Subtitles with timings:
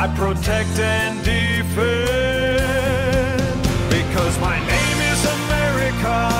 [0.00, 1.76] I protect and defend
[3.90, 6.30] because my name is America.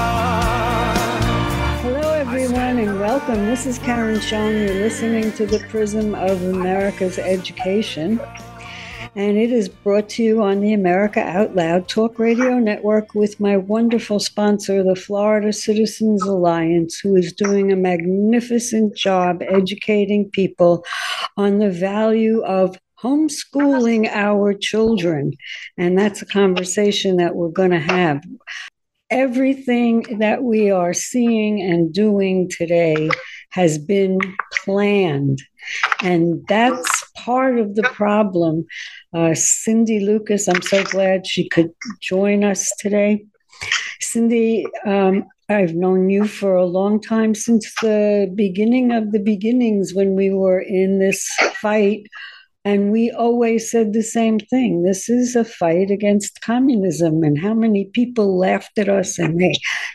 [1.82, 3.44] Hello, everyone, and welcome.
[3.44, 4.62] This is Karen Schoen.
[4.62, 8.18] You're listening to the Prism of America's Education.
[9.14, 13.40] And it is brought to you on the America Out Loud Talk Radio Network with
[13.40, 20.82] my wonderful sponsor, the Florida Citizens Alliance, who is doing a magnificent job educating people
[21.36, 25.32] on the value of homeschooling our children.
[25.76, 28.22] And that's a conversation that we're going to have.
[29.10, 33.10] Everything that we are seeing and doing today
[33.50, 34.18] has been
[34.64, 35.42] planned.
[36.02, 38.64] And that's part of the problem.
[39.12, 43.24] Uh, Cindy Lucas, I'm so glad she could join us today.
[44.00, 49.92] Cindy, um, I've known you for a long time since the beginning of the beginnings
[49.92, 51.28] when we were in this
[51.60, 52.04] fight
[52.62, 54.82] and we always said the same thing.
[54.82, 57.22] This is a fight against communism.
[57.22, 59.54] And how many people laughed at us and they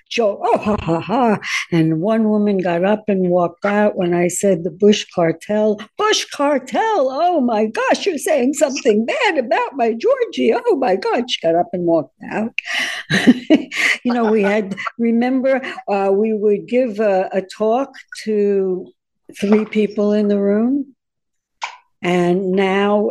[0.09, 1.38] joked, oh, ha, ha, ha.
[1.71, 5.80] And one woman got up and walked out when I said the Bush cartel.
[5.99, 7.09] Bush cartel.
[7.11, 10.53] Oh my gosh, you're saying something bad about my Georgie.
[10.55, 11.30] Oh my God.
[11.30, 12.52] She got up and walked out.
[13.30, 17.93] you know, we had, remember, uh, we would give a, a talk
[18.23, 18.91] to
[19.39, 20.95] three people in the room
[22.06, 23.09] and now,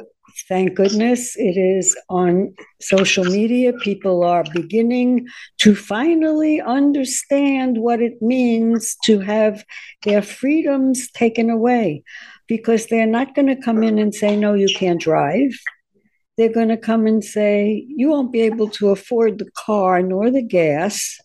[0.48, 3.72] thank goodness, it is on social media.
[3.72, 5.26] People are beginning
[5.58, 9.64] to finally understand what it means to have
[10.04, 12.04] their freedoms taken away
[12.46, 15.50] because they're not going to come in and say, no, you can't drive.
[16.38, 20.30] They're going to come and say, you won't be able to afford the car nor
[20.30, 21.18] the gas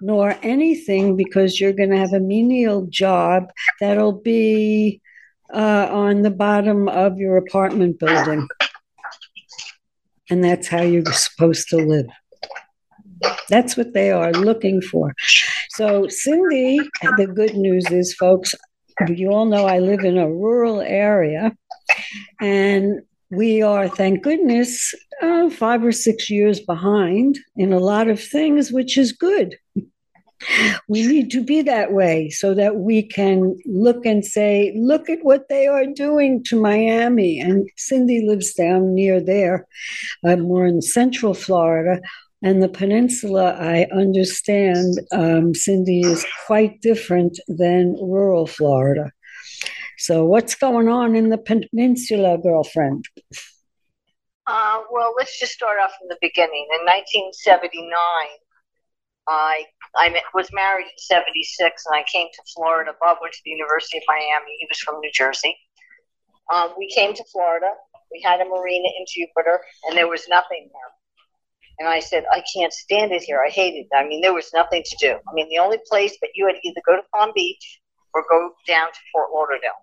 [0.00, 5.00] nor anything because you're going to have a menial job that'll be
[5.52, 8.46] uh, on the bottom of your apartment building.
[10.30, 12.06] And that's how you're supposed to live.
[13.48, 15.14] That's what they are looking for.
[15.70, 16.78] So, Cindy,
[17.16, 18.54] the good news is, folks,
[19.08, 21.52] you all know I live in a rural area,
[22.40, 28.22] and we are, thank goodness, uh, five or six years behind in a lot of
[28.22, 29.56] things, which is good
[30.88, 35.18] we need to be that way so that we can look and say, look at
[35.22, 37.40] what they are doing to Miami.
[37.40, 39.66] And Cindy lives down near there,
[40.26, 42.00] uh, more in central Florida.
[42.42, 49.12] And the peninsula, I understand, um, Cindy, is quite different than rural Florida.
[49.98, 53.04] So, what's going on in the peninsula, girlfriend?
[54.46, 56.66] Uh, well, let's just start off from the beginning.
[56.74, 57.94] In 1979,
[59.28, 59.64] I
[59.96, 62.92] I was married in '76, and I came to Florida.
[63.00, 64.56] Bob went to the University of Miami.
[64.58, 65.56] He was from New Jersey.
[66.52, 67.70] Um, we came to Florida.
[68.10, 70.92] We had a marina in Jupiter, and there was nothing there.
[71.78, 73.42] And I said, I can't stand it here.
[73.44, 73.96] I hated it.
[73.96, 75.12] I mean, there was nothing to do.
[75.14, 77.80] I mean, the only place that you had to either go to Palm Beach
[78.14, 79.82] or go down to Fort Lauderdale.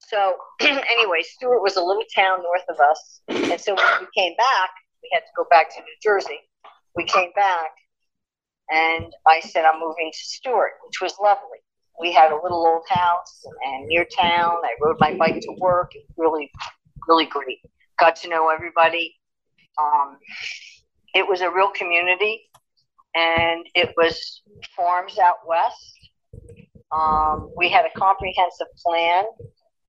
[0.00, 3.20] So, anyway, Stuart was a little town north of us.
[3.28, 4.70] And so when we came back,
[5.02, 6.40] we had to go back to New Jersey.
[6.96, 7.70] We came back,
[8.70, 11.58] and I said, I'm moving to Stuart, which was lovely.
[12.00, 14.56] We had a little old house and near town.
[14.64, 15.92] I rode my bike to work.
[15.94, 16.50] It was really,
[17.08, 17.58] really great.
[17.98, 19.14] Got to know everybody.
[19.80, 20.18] Um,
[21.14, 22.42] it was a real community,
[23.14, 24.42] and it was
[24.76, 26.10] farms out west.
[26.90, 29.24] Um, we had a comprehensive plan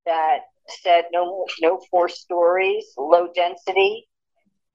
[0.06, 4.08] that said no, no four stories, low density,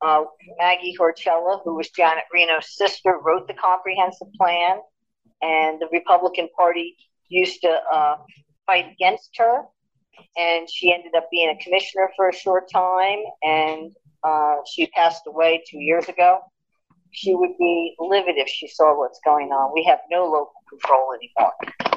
[0.03, 0.25] uh,
[0.59, 4.79] Maggie Hurchalla, who was Janet Reno's sister, wrote the comprehensive plan,
[5.43, 6.97] and the Republican Party
[7.29, 8.17] used to uh,
[8.67, 9.63] fight against her.
[10.37, 13.93] And she ended up being a commissioner for a short time, and
[14.23, 16.41] uh, she passed away two years ago.
[17.13, 19.73] She would be livid if she saw what's going on.
[19.75, 21.53] We have no local control anymore.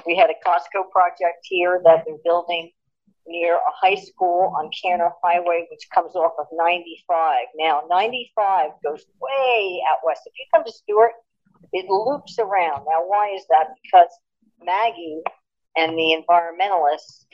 [0.05, 2.71] We had a Costco project here that they're building
[3.27, 7.37] near a high school on Kanner Highway, which comes off of 95.
[7.57, 10.21] Now, 95 goes way out west.
[10.25, 11.13] If you come to Stuart,
[11.71, 12.85] it loops around.
[12.89, 13.67] Now, why is that?
[13.83, 14.09] Because
[14.63, 15.21] Maggie
[15.75, 17.25] and the environmentalists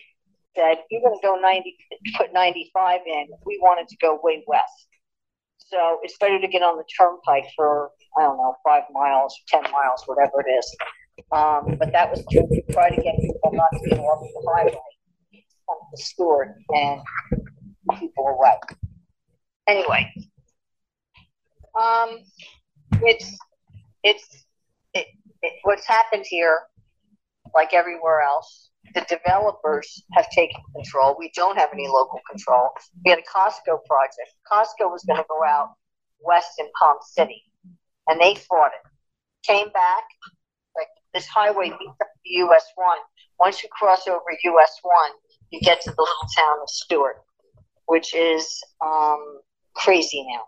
[0.55, 1.75] said, you're going to go 90,
[2.17, 3.27] put 95 in.
[3.45, 4.87] We wanted to go way west.
[5.57, 9.63] So it's better to get on the turnpike for, I don't know, five miles, 10
[9.63, 10.75] miles, whatever it is.
[11.31, 14.77] Um, but that was to try to get people not to get off the highway,
[15.69, 17.01] come to Stuart and
[17.99, 18.57] people away.
[19.67, 20.11] Anyway,
[21.79, 22.19] um,
[23.03, 23.37] it's,
[24.03, 24.45] it's,
[24.93, 25.05] it,
[25.41, 26.59] it, what's happened here,
[27.53, 31.15] like everywhere else, the developers have taken control.
[31.19, 32.69] We don't have any local control.
[33.05, 34.33] We had a Costco project.
[34.51, 35.69] Costco was going to go out
[36.21, 37.43] west in Palm City,
[38.07, 38.89] and they fought it.
[39.45, 40.03] Came back,
[40.75, 41.71] like this highway
[42.25, 42.97] US 1.
[43.39, 45.11] Once you cross over US 1,
[45.51, 47.23] you get to the little town of Stuart,
[47.85, 49.39] which is um,
[49.75, 50.43] crazy now.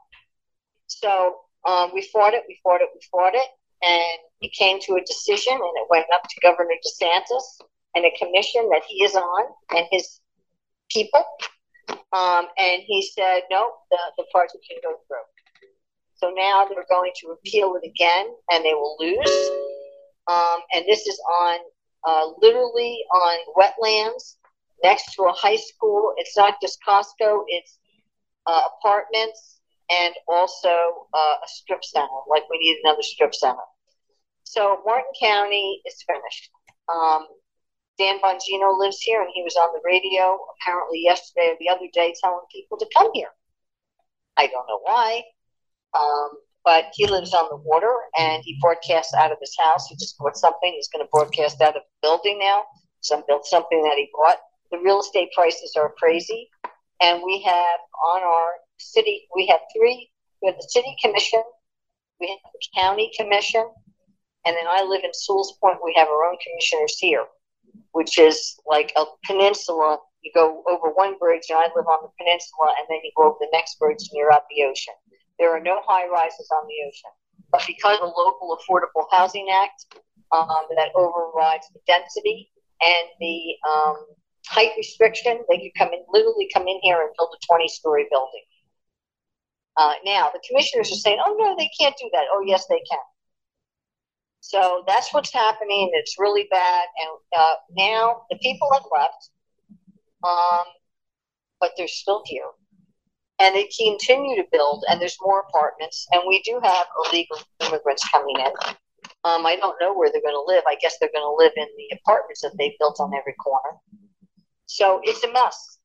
[0.88, 1.38] So
[1.68, 3.48] um, we fought it, we fought it, we fought it,
[3.84, 7.66] and it came to a decision, and it went up to Governor DeSantis
[7.96, 10.20] and a commission that he is on and his
[10.90, 11.24] people.
[11.90, 15.18] Um, and he said, no, the, the project can go through.
[16.16, 19.50] So now they're going to appeal it again and they will lose.
[20.28, 21.58] Um, and this is on
[22.08, 24.36] uh, literally on wetlands
[24.84, 26.14] next to a high school.
[26.18, 27.80] It's not just Costco, it's
[28.48, 30.70] uh, apartments and also
[31.14, 33.68] uh, a strip center, like we need another strip center.
[34.44, 36.50] So Martin County is finished.
[36.94, 37.28] Um,
[37.98, 41.88] Dan Bongino lives here, and he was on the radio apparently yesterday or the other
[41.94, 43.30] day telling people to come here.
[44.38, 45.24] I don't know why,
[45.94, 46.30] um,
[46.64, 49.88] but he lives on the water and he broadcasts out of his house.
[49.88, 50.74] He just bought something.
[50.74, 52.64] He's going to broadcast out of the building now.
[53.02, 54.38] Some built something that he bought.
[54.72, 56.50] The real estate prices are crazy,
[57.02, 57.80] and we have
[58.14, 60.10] on our city we have three.
[60.42, 61.44] We have the city commission,
[62.20, 63.70] we have the county commission,
[64.46, 65.78] and then I live in Sewall's Point.
[65.84, 67.26] We have our own commissioners here
[67.92, 70.00] which is like a peninsula.
[70.22, 73.30] You go over one bridge, and I live on the peninsula, and then you go
[73.30, 74.94] over the next bridge, and you're at the ocean.
[75.40, 77.12] There are no high rises on the ocean.
[77.52, 79.86] But because of the local Affordable Housing Act
[80.32, 82.52] um, that overrides the density
[82.82, 83.98] and the um,
[84.48, 88.08] height restriction, they could come in, literally come in here and build a 20 story
[88.10, 88.44] building.
[89.78, 92.26] Uh, now, the commissioners are saying, oh, no, they can't do that.
[92.32, 93.00] Oh, yes, they can.
[94.42, 95.92] So that's what's happening.
[95.94, 96.86] It's really bad.
[97.00, 99.30] And uh, now the people have left,
[100.24, 100.66] um,
[101.60, 102.50] but they're still here.
[103.40, 106.06] And they continue to build, and there's more apartments.
[106.12, 108.52] And we do have illegal immigrants coming in.
[109.24, 110.64] Um, I don't know where they're going to live.
[110.68, 113.78] I guess they're going to live in the apartments that they built on every corner.
[114.72, 115.80] So it's a mess.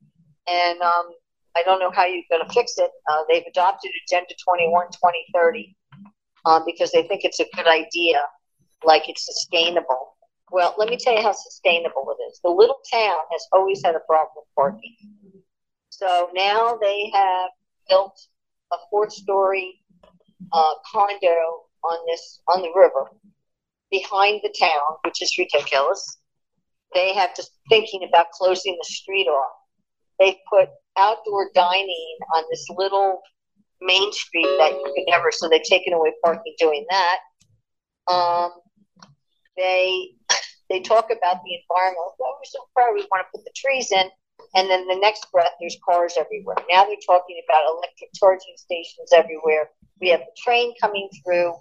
[0.46, 1.06] And um,
[1.56, 2.90] I don't know how you're going to fix it.
[3.10, 5.76] Uh, they've adopted Agenda 21 2030
[6.44, 8.20] uh, because they think it's a good idea
[8.84, 10.14] like it's sustainable.
[10.52, 12.38] Well, let me tell you how sustainable it is.
[12.44, 14.94] The little town has always had a problem with parking.
[15.90, 17.50] So now they have
[17.88, 18.16] built
[18.72, 19.82] a four-story
[20.52, 23.10] uh, condo on this on the river
[23.90, 26.18] behind the town, which is ridiculous.
[26.94, 29.52] They have just thinking about closing the street off.
[30.18, 33.20] They put outdoor dining on this little
[33.80, 35.30] main street that you could never.
[35.30, 37.18] So they've taken away parking doing that.
[38.08, 38.52] Um,
[39.56, 40.10] they
[40.70, 41.98] they talk about the environment.
[42.20, 42.94] Oh, we're so proud.
[42.94, 44.08] We want to put the trees in.
[44.54, 46.56] And then the next breath, there's cars everywhere.
[46.70, 49.70] Now they're talking about electric charging stations everywhere.
[50.00, 51.54] We have the train coming through,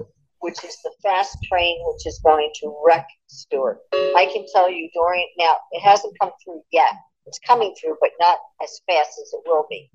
[0.46, 3.80] which is the fast train, which is going to wreck Stuart.
[3.92, 6.94] I can tell you, Dorian, now it hasn't come through yet.
[7.26, 9.90] It's coming through, but not as fast as it will be.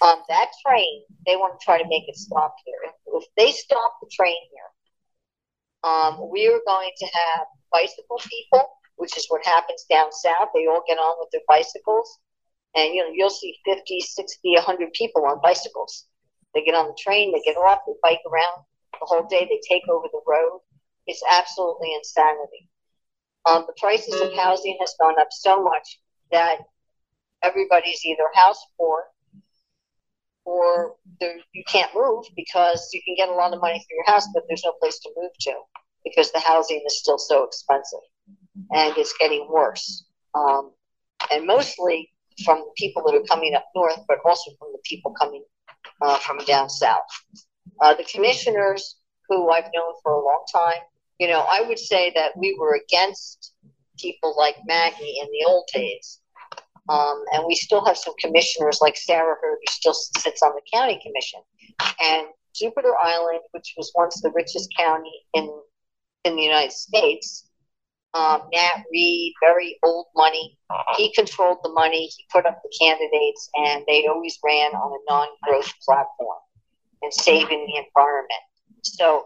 [0.00, 2.90] On that train, they want to try to make it stop here.
[3.20, 8.64] If they stop the train here, um, we are going to have bicycle people,
[8.96, 10.48] which is what happens down south.
[10.54, 12.18] They all get on with their bicycles,
[12.74, 16.06] and you know you'll see 50, 60, 100 people on bicycles.
[16.54, 18.64] They get on the train, they get off, they bike around
[19.00, 20.60] the whole day, they take over the road.
[21.06, 22.68] It's absolutely insanity.
[23.46, 26.00] Um, the prices of housing has gone up so much
[26.32, 26.58] that
[27.42, 29.04] everybody's either house poor
[30.44, 34.26] or you can't move because you can get a lot of money for your house,
[34.32, 35.52] but there's no place to move to
[36.04, 37.98] because the housing is still so expensive
[38.72, 40.04] and it's getting worse.
[40.34, 40.72] Um,
[41.32, 42.10] and mostly
[42.44, 45.44] from the people that are coming up north, but also from the people coming
[46.02, 47.00] uh, from down south.
[47.80, 48.96] Uh, the commissioners,
[49.28, 50.82] who I've known for a long time,
[51.18, 53.52] you know, I would say that we were against
[53.98, 56.20] people like Maggie in the old days
[56.88, 60.62] um, and we still have some commissioners like Sarah Heard, who still sits on the
[60.72, 61.40] county commission.
[62.02, 65.50] And Jupiter Island, which was once the richest county in
[66.24, 67.48] in the United States,
[68.14, 70.58] um, Nat Reed, very old money.
[70.96, 72.06] He controlled the money.
[72.06, 76.38] He put up the candidates, and they always ran on a non-growth platform
[77.06, 78.44] and saving the environment.
[78.82, 79.24] So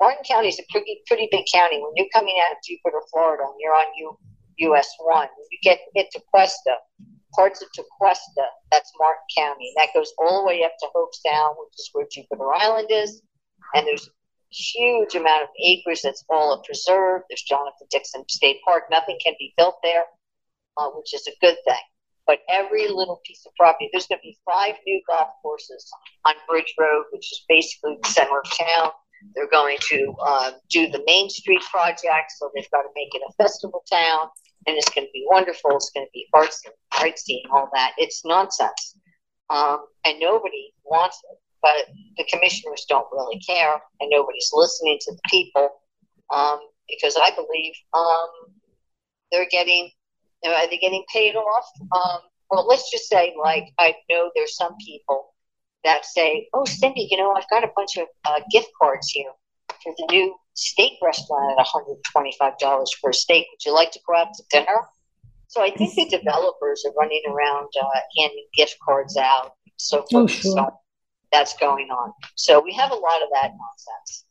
[0.00, 1.80] Martin County is a pretty pretty big county.
[1.80, 4.18] When you're coming out of Jupiter, Florida, and you're on U,
[4.70, 6.76] US one, you get get to Cuesta,
[7.34, 9.72] parts of Tequesta, that's Martin County.
[9.76, 13.22] That goes all the way up to Hobe Sound, which is where Jupiter Island is.
[13.74, 14.08] And there's
[14.50, 17.22] huge amount of acres that's all a preserve.
[17.28, 18.84] There's Jonathan Dickinson State Park.
[18.90, 20.04] Nothing can be built there,
[20.76, 21.84] uh, which is a good thing.
[22.28, 25.90] But every little piece of property, there's going to be five new golf courses
[26.26, 28.92] on Bridge Road, which is basically the center of town.
[29.34, 33.22] They're going to uh, do the Main Street project, so they've got to make it
[33.28, 34.28] a festival town,
[34.68, 35.74] and it's going to be wonderful.
[35.74, 37.94] It's going to be artsy, artsy, and all that.
[37.98, 38.94] It's nonsense,
[39.50, 45.12] um, and nobody wants it but the commissioners don't really care, and nobody's listening to
[45.12, 45.68] the people
[46.32, 48.28] um, because I believe um,
[49.32, 49.90] they're getting
[50.44, 51.64] are they getting paid off?
[51.92, 55.34] Um, well, let's just say, like I know there's some people
[55.84, 59.30] that say, "Oh, Cindy, you know, I've got a bunch of uh, gift cards here
[59.82, 63.46] for the new steak restaurant at $125 for a steak.
[63.52, 64.88] Would you like to go out to dinner?"
[65.48, 70.14] So I think the developers are running around uh, handing gift cards out, so forth.
[70.14, 70.52] Oh, sure.
[70.52, 70.70] so
[71.32, 72.12] that's going on.
[72.36, 74.24] So we have a lot of that nonsense.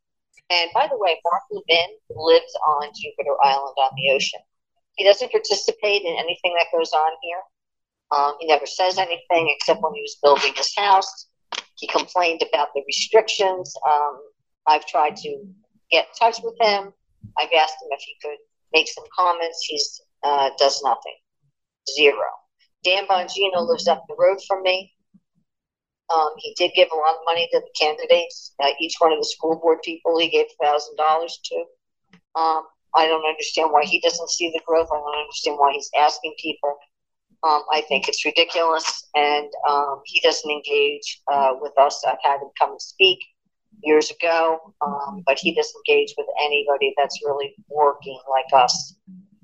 [0.49, 4.39] And by the way, Mark Levin lives on Jupiter Island on the ocean.
[4.97, 7.41] He doesn't participate in anything that goes on here.
[8.15, 11.27] Um, he never says anything except when he was building his house.
[11.75, 13.73] He complained about the restrictions.
[13.87, 14.19] Um,
[14.67, 15.43] I've tried to
[15.91, 16.91] get in touch with him.
[17.37, 18.37] I've asked him if he could
[18.73, 19.63] make some comments.
[19.67, 19.79] He
[20.23, 21.15] uh, does nothing.
[21.95, 22.25] Zero.
[22.83, 24.93] Dan Bongino lives up the road from me.
[26.13, 28.53] Um, he did give a lot of money to the candidates.
[28.63, 31.65] Uh, each one of the school board people, he gave thousand dollars to.
[32.39, 32.63] Um,
[32.97, 34.89] I don't understand why he doesn't see the growth.
[34.91, 36.75] I don't understand why he's asking people.
[37.47, 42.03] Um, I think it's ridiculous, and um, he doesn't engage uh, with us.
[42.05, 43.19] I've had him come and speak
[43.83, 48.95] years ago, um, but he doesn't engage with anybody that's really working like us.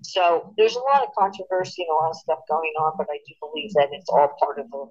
[0.01, 3.19] So there's a lot of controversy and a lot of stuff going on, but I
[3.27, 4.87] do believe that it's all part of the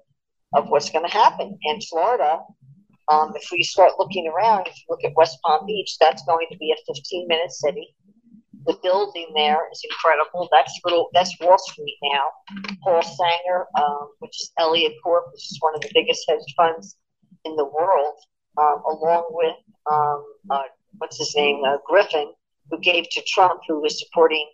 [0.53, 2.39] of what's going to happen in Florida.
[3.09, 6.47] Um, if we start looking around, if you look at West Palm Beach, that's going
[6.51, 7.95] to be a 15 minute city.
[8.65, 10.47] The building there is incredible.
[10.51, 11.09] That's little.
[11.13, 12.23] That's Wall Street now.
[12.83, 16.97] Paul Singer, um, which is Elliott Corp, which is one of the biggest hedge funds
[17.45, 18.15] in the world,
[18.57, 19.55] um, along with
[19.91, 20.63] um, uh,
[20.97, 22.31] what's his name, uh, Griffin,
[22.69, 24.49] who gave to Trump, who was supporting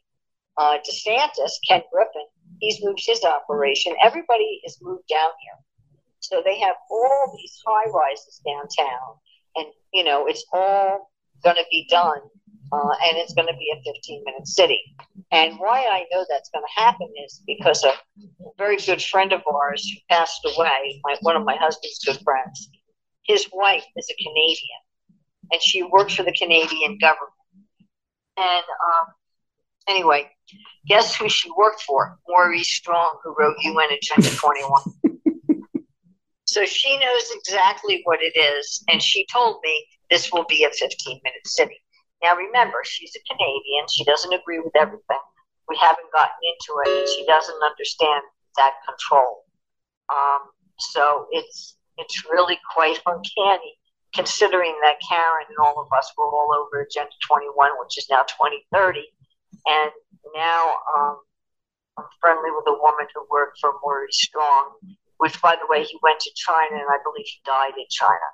[0.58, 2.26] uh, DeSantis, Ken Griffin.
[2.60, 3.94] He's moved his operation.
[4.04, 5.64] Everybody is moved down here.
[6.20, 9.16] So they have all these high rises downtown,
[9.56, 11.12] and you know it's all
[11.44, 12.20] going to be done,
[12.72, 14.80] uh, and it's going to be a 15 minute city.
[15.32, 17.94] And why I know that's going to happen is because a
[18.58, 22.70] very good friend of ours who passed away, my, one of my husband's good friends,
[23.24, 24.80] his wife is a Canadian,
[25.52, 27.34] and she works for the Canadian government.
[28.38, 29.14] And um,
[29.88, 30.30] anyway,
[30.88, 32.18] guess who she worked for?
[32.28, 34.82] Maurice Strong, who wrote UN Agenda 21.
[36.50, 38.84] So she knows exactly what it is.
[38.90, 41.80] And she told me this will be a 15 minute city.
[42.22, 43.88] Now, remember, she's a Canadian.
[43.90, 45.24] She doesn't agree with everything.
[45.68, 48.24] We haven't gotten into it, and she doesn't understand
[48.58, 49.46] that control.
[50.10, 50.50] Um,
[50.80, 53.78] so it's it's really quite uncanny,
[54.14, 58.24] considering that Karen and all of us were all over Agenda 21, which is now
[58.24, 59.00] 2030,
[59.68, 59.92] and
[60.36, 61.20] now um,
[62.00, 64.80] I'm friendly with a woman who worked for Maurice Strong,
[65.18, 68.30] which, by the way, he went to China and I believe he died in China.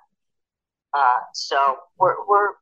[0.94, 2.54] Uh, so we're, we're,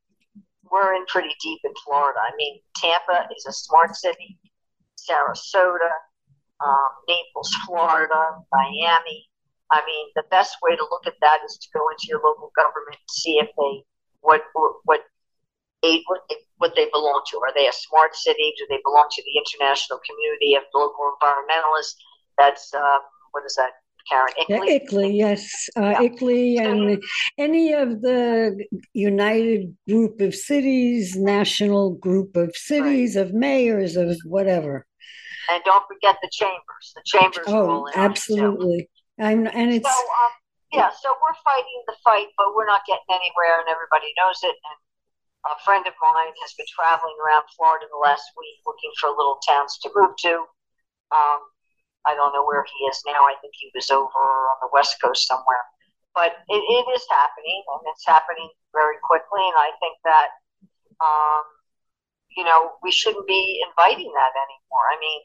[0.71, 2.19] we're in pretty deep in Florida.
[2.21, 4.37] I mean, Tampa is a smart city,
[4.97, 5.91] Sarasota,
[6.63, 9.29] um, Naples, Florida, Miami.
[9.71, 12.51] I mean, the best way to look at that is to go into your local
[12.55, 13.83] government and see if they
[14.21, 14.41] what
[14.85, 15.01] what
[15.83, 17.37] aid what they, what they belong to.
[17.39, 18.53] Are they a smart city?
[18.57, 21.95] Do they belong to the international community of local environmentalists?
[22.37, 22.99] That's uh,
[23.31, 23.82] what is that?
[24.09, 24.45] Karen ICLEI.
[24.49, 25.99] Yeah, ICLEI, yes, uh, yeah.
[25.99, 27.03] ICLEI, and
[27.37, 33.25] any of the United Group of Cities, National Group of Cities, right.
[33.25, 34.85] of mayors, of whatever.
[35.49, 36.85] And don't forget the chambers.
[36.95, 37.45] The chambers.
[37.47, 38.89] Oh, absolutely.
[39.19, 39.87] I'm, and it's.
[39.87, 40.31] So, um,
[40.71, 44.55] yeah, so we're fighting the fight, but we're not getting anywhere, and everybody knows it.
[44.55, 44.77] And
[45.51, 49.37] a friend of mine has been traveling around Florida the last week looking for little
[49.47, 50.47] towns to move to.
[51.13, 51.39] Um,
[52.05, 53.23] I don't know where he is now.
[53.27, 55.63] I think he was over on the West Coast somewhere.
[56.13, 59.41] But it, it is happening, and it's happening very quickly.
[59.41, 60.29] And I think that,
[61.01, 61.45] um,
[62.37, 64.85] you know, we shouldn't be inviting that anymore.
[64.93, 65.21] I mean,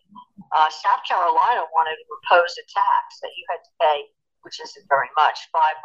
[0.57, 3.99] uh, South Carolina wanted to impose a tax that you had to pay,
[4.47, 5.77] which isn't very much, $500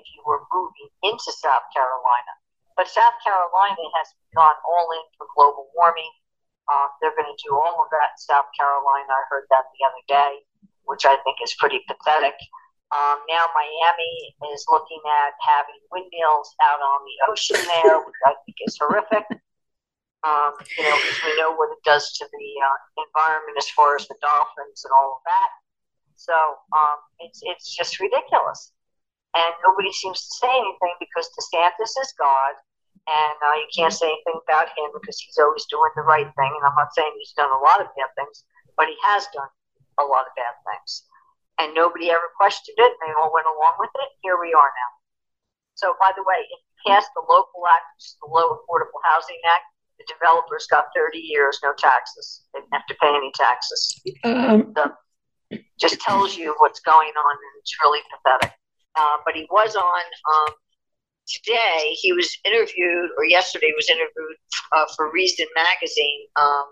[0.00, 2.32] if you were moving into South Carolina.
[2.78, 6.08] But South Carolina has gone all in for global warming.
[6.68, 9.08] Uh, they're going to do all of that in South Carolina.
[9.08, 10.44] I heard that the other day,
[10.84, 12.36] which I think is pretty pathetic.
[12.88, 18.32] Um, now Miami is looking at having windmills out on the ocean there, which I
[18.44, 19.24] think is horrific.
[20.26, 23.94] Um, you know, because we know what it does to the uh, environment as far
[23.94, 25.50] as the dolphins and all of that.
[26.18, 26.34] So
[26.74, 28.74] um, it's it's just ridiculous,
[29.38, 32.58] and nobody seems to say anything because DeSantis is God,
[33.08, 36.52] and uh, you can't say anything about him because he's always doing the right thing.
[36.52, 38.44] And I'm not saying he's done a lot of bad things,
[38.76, 39.48] but he has done
[39.98, 41.08] a lot of bad things
[41.58, 42.92] and nobody ever questioned it.
[43.02, 44.10] They all went along with it.
[44.22, 44.90] Here we are now.
[45.74, 49.66] So, by the way, if you pass the local act, the Low Affordable Housing Act,
[49.98, 52.46] the developers got 30 years, no taxes.
[52.54, 54.00] They didn't have to pay any taxes.
[54.24, 54.90] Um, so,
[55.78, 58.54] just tells you what's going on, and it's really pathetic.
[58.94, 60.02] Uh, but he was on
[60.34, 60.54] um,
[61.28, 61.90] today.
[61.92, 64.36] He was interviewed, or yesterday he was interviewed
[64.76, 66.26] uh, for Reason magazine.
[66.36, 66.64] Um,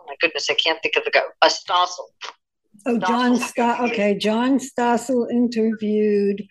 [0.00, 1.22] oh my goodness, I can't think of the guy.
[1.42, 2.06] A Stossel.
[2.86, 6.46] Oh, John St- okay, John Stossel interviewed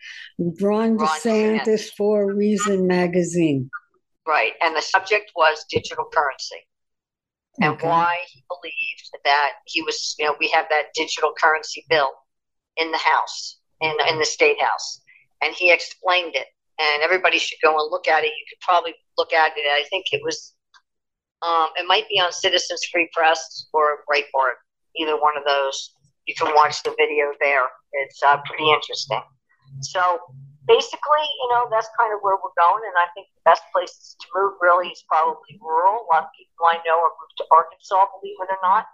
[0.62, 3.70] Ron, DeSantis for Reason magazine.
[4.28, 6.68] Right, and the subject was digital currency
[7.62, 7.88] and okay.
[7.88, 12.12] why he believed that he was, you know, we have that digital currency bill
[12.78, 15.02] in the House, in, in the State House.
[15.42, 16.48] And he explained it.
[16.80, 18.28] And everybody should go and look at it.
[18.28, 19.68] You could probably look at it.
[19.68, 20.56] I think it was,
[21.42, 24.64] um, it might be on Citizens Free Press or Breitbart,
[24.96, 25.92] either one of those
[26.30, 27.66] you can watch the video there.
[28.06, 29.26] It's uh, pretty interesting.
[29.82, 30.22] So
[30.70, 32.86] basically, you know, that's kind of where we're going.
[32.86, 36.06] And I think the best places to move really is probably rural.
[36.06, 38.86] A lot of people I know are moved to Arkansas, believe it or not.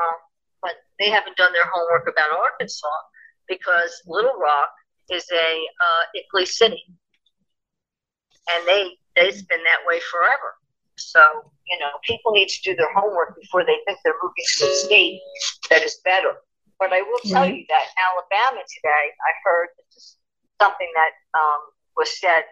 [0.00, 0.16] Um,
[0.64, 3.00] but they haven't done their homework about Arkansas
[3.44, 4.72] because Little Rock
[5.12, 5.48] is a
[5.84, 6.80] uh, city.
[8.56, 10.56] And they, they've been that way forever.
[10.96, 11.20] So,
[11.66, 14.74] you know, people need to do their homework before they think they're moving to a
[14.74, 15.20] state
[15.70, 16.34] that is better.
[16.78, 19.68] But I will tell you that Alabama today, I heard
[20.60, 21.60] something that um,
[21.96, 22.44] was said,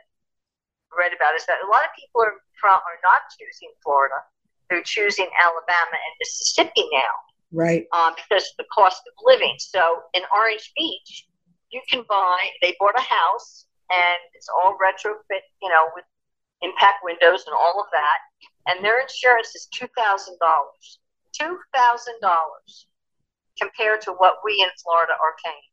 [0.97, 4.17] read about, is that a lot of people are from, are not choosing Florida;
[4.69, 7.15] they're choosing Alabama and Mississippi now,
[7.53, 7.87] right?
[7.93, 9.57] Um, because of the cost of living.
[9.59, 11.29] So in Orange Beach,
[11.71, 12.39] you can buy.
[12.61, 16.05] They bought a house, and it's all retrofit, you know, with
[16.63, 18.19] impact windows and all of that,
[18.67, 20.99] and their insurance is two thousand dollars.
[21.33, 22.87] Two thousand dollars
[23.61, 25.69] compared to what we in Florida are paying.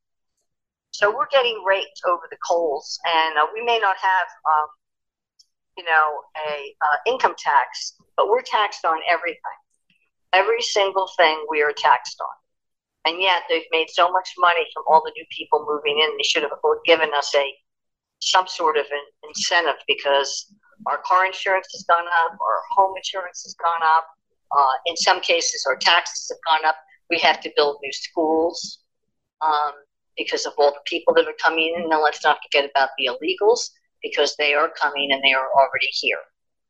[0.91, 4.67] So we're getting raked over the coals, and uh, we may not have, um,
[5.77, 9.59] you know, a uh, income tax, but we're taxed on everything.
[10.33, 12.35] Every single thing we are taxed on.
[13.11, 16.17] And yet they've made so much money from all the new people moving in.
[16.17, 16.51] They should have
[16.85, 17.53] given us a
[18.19, 20.53] some sort of an incentive because
[20.87, 24.07] our car insurance has gone up, our home insurance has gone up.
[24.51, 26.75] Uh, in some cases, our taxes have gone up.
[27.09, 28.79] We have to build new schools
[29.41, 29.73] um,
[30.17, 31.91] because of all the people that are coming in.
[31.91, 33.69] And let's not forget about the illegals
[34.01, 36.21] because they are coming and they are already here.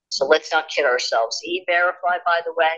[0.10, 1.39] So let's not kid ourselves.
[1.43, 2.71] E Verify, by the way,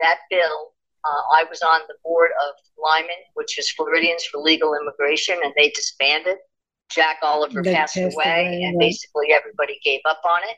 [0.00, 0.72] that bill,
[1.04, 5.52] uh, I was on the board of Lyman, which is Floridians for Legal Immigration, and
[5.56, 6.36] they disbanded.
[6.90, 8.86] Jack Oliver passed, passed, away, away and right.
[8.86, 10.56] basically everybody gave up on it.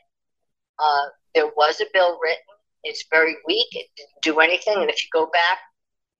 [0.79, 2.43] Uh, there was a bill written.
[2.83, 3.67] It's very weak.
[3.71, 4.77] It didn't do anything.
[4.77, 5.59] And if you go back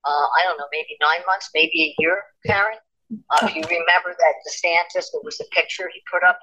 [0.05, 2.77] uh, I don't know, maybe nine months, maybe a year, Karen.
[3.11, 6.39] Uh, if you remember that DeSantis, there was a picture he put up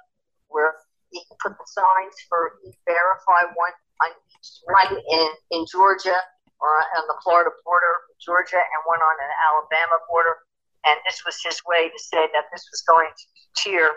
[0.48, 0.76] where
[1.10, 6.14] he put the signs for verify one on each one in, in Georgia
[6.60, 10.36] or on the Florida border, Georgia, and one on an Alabama border.
[10.86, 13.90] And this was his way to say that this was going to deter,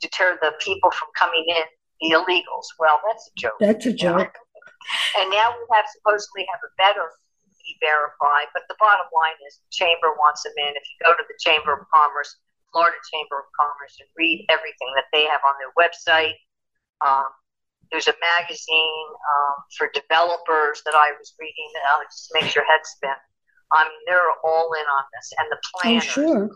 [0.00, 1.66] deter the people from coming in,
[2.00, 2.66] the illegals.
[2.78, 3.58] Well, that's a joke.
[3.60, 4.34] That's a joke.
[5.18, 7.10] And now we have supposedly have a better
[7.66, 8.50] e-verify.
[8.54, 10.74] But the bottom line is the chamber wants them in.
[10.74, 12.34] If you go to the Chamber of Commerce,
[12.72, 16.38] Florida Chamber of Commerce, and read everything that they have on their website.
[17.02, 17.30] Um,
[17.90, 22.64] there's a magazine um, for developers that I was reading that uh, just makes your
[22.64, 23.18] head spin.
[23.72, 26.50] I mean, they're all in on this, and the planners, oh, sure.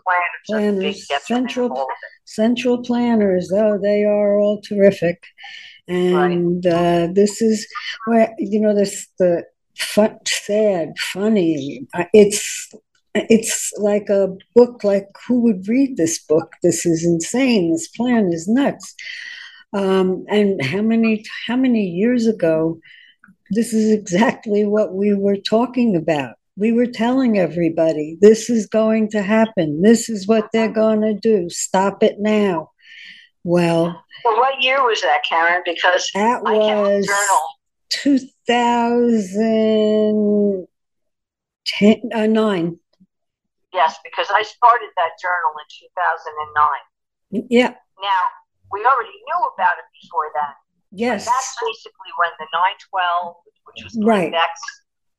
[0.47, 1.87] planners, planners central
[2.25, 3.51] central planners.
[3.53, 5.23] Oh, they are all terrific,
[5.87, 6.73] and right.
[6.73, 7.67] uh, this is
[8.05, 9.43] where you know this the
[9.77, 11.87] fun, sad, funny.
[12.13, 12.69] It's
[13.15, 14.83] it's like a book.
[14.83, 16.53] Like who would read this book?
[16.63, 17.71] This is insane.
[17.71, 18.95] This plan is nuts.
[19.73, 22.79] Um, and how many how many years ago
[23.51, 26.36] this is exactly what we were talking about.
[26.57, 29.83] We were telling everybody this is going to happen.
[29.83, 31.49] This is what they're going to do.
[31.49, 32.71] Stop it now.
[33.43, 35.61] Well, well what year was that, Karen?
[35.63, 37.07] Because that was
[37.89, 40.67] 2009.
[42.11, 42.27] Uh,
[43.71, 45.67] yes, because I started that journal in
[47.31, 47.47] 2009.
[47.49, 47.75] Yeah.
[48.01, 48.21] Now,
[48.71, 50.55] we already knew about it before that.
[50.91, 51.25] Yes.
[51.25, 54.31] That's basically when the 912, which was right.
[54.31, 54.61] Beck's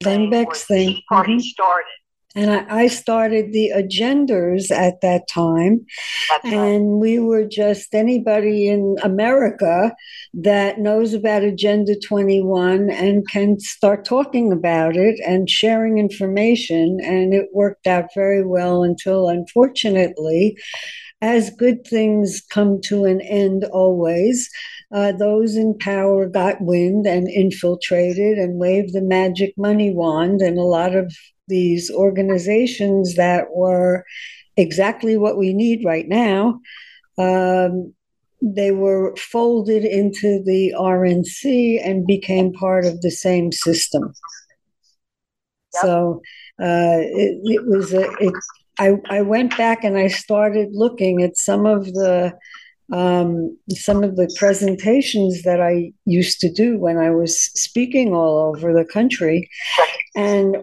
[0.02, 1.40] Glenn Beck's thing, Tea Party mm-hmm.
[1.40, 1.86] started.
[2.34, 5.86] And I, I, started the agendas at that time.
[6.30, 7.00] That's and right.
[7.00, 9.92] we were just anybody in America
[10.34, 16.98] that knows about Agenda 21 and can start talking about it and sharing information.
[17.02, 20.54] And it worked out very well until, unfortunately,
[21.20, 24.48] as good things come to an end always,
[24.92, 30.58] uh, those in power got wind and infiltrated and waved the magic money wand, and
[30.58, 31.12] a lot of
[31.48, 34.04] these organizations that were
[34.56, 36.60] exactly what we need right now.
[37.18, 37.94] Um,
[38.40, 44.14] they were folded into the RNC and became part of the same system.
[45.74, 45.82] Yep.
[45.82, 46.22] So
[46.60, 48.32] uh, it, it, was a, it,
[48.78, 52.32] I, I went back and I started looking at some of the
[52.90, 58.38] um, some of the presentations that I used to do when I was speaking all
[58.38, 59.50] over the country,
[60.16, 60.58] and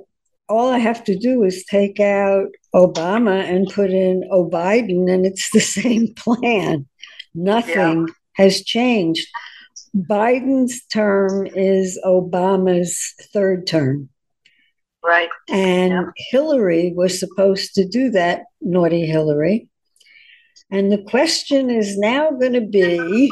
[0.49, 5.51] all I have to do is take out Obama and put in O'Biden, and it's
[5.51, 6.88] the same plan.
[7.36, 8.13] Nothing yeah.
[8.34, 9.28] has changed.
[9.95, 14.10] Biden's term is Obama's third term.
[15.06, 15.30] Right.
[15.50, 16.04] And yeah.
[16.32, 19.70] Hillary was supposed to do that, naughty Hillary.
[20.72, 23.32] And the question is now going to be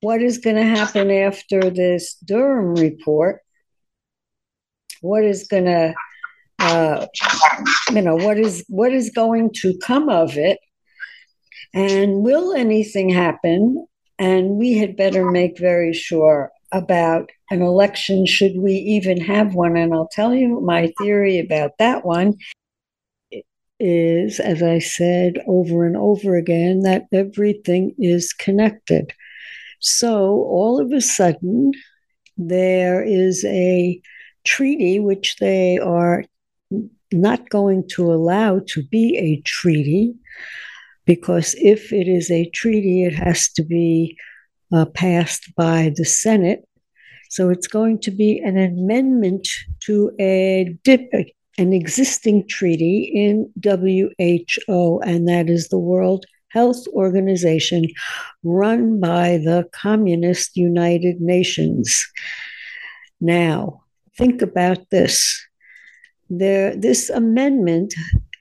[0.00, 3.40] what is going to happen after this Durham report?
[5.00, 5.94] What is going to,
[6.58, 7.06] uh,
[7.92, 10.58] you know, what is what is going to come of it?
[11.72, 13.86] And will anything happen?
[14.18, 19.76] And we had better make very sure about an election, should we even have one.
[19.76, 22.34] And I'll tell you my theory about that one
[23.78, 29.12] is, as I said over and over again, that everything is connected.
[29.80, 31.72] So all of a sudden,
[32.36, 34.00] there is a
[34.44, 36.24] treaty which they are
[37.12, 40.14] not going to allow to be a treaty
[41.04, 44.16] because if it is a treaty, it has to be
[44.72, 46.66] uh, passed by the Senate.
[47.30, 49.48] So it's going to be an amendment
[49.80, 51.10] to a dip,
[51.58, 57.86] an existing treaty in WHO, and that is the World Health Organization
[58.42, 62.06] run by the Communist United Nations.
[63.20, 63.82] Now,
[64.16, 65.42] think about this.
[66.30, 67.94] There, this amendment,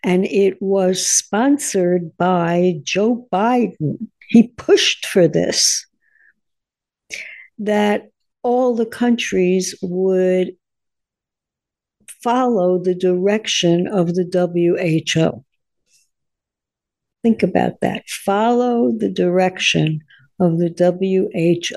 [0.03, 4.07] and it was sponsored by Joe Biden.
[4.29, 5.85] He pushed for this
[7.59, 8.09] that
[8.43, 10.55] all the countries would
[12.23, 15.45] follow the direction of the WHO.
[17.21, 18.07] Think about that.
[18.07, 20.01] Follow the direction
[20.39, 20.69] of the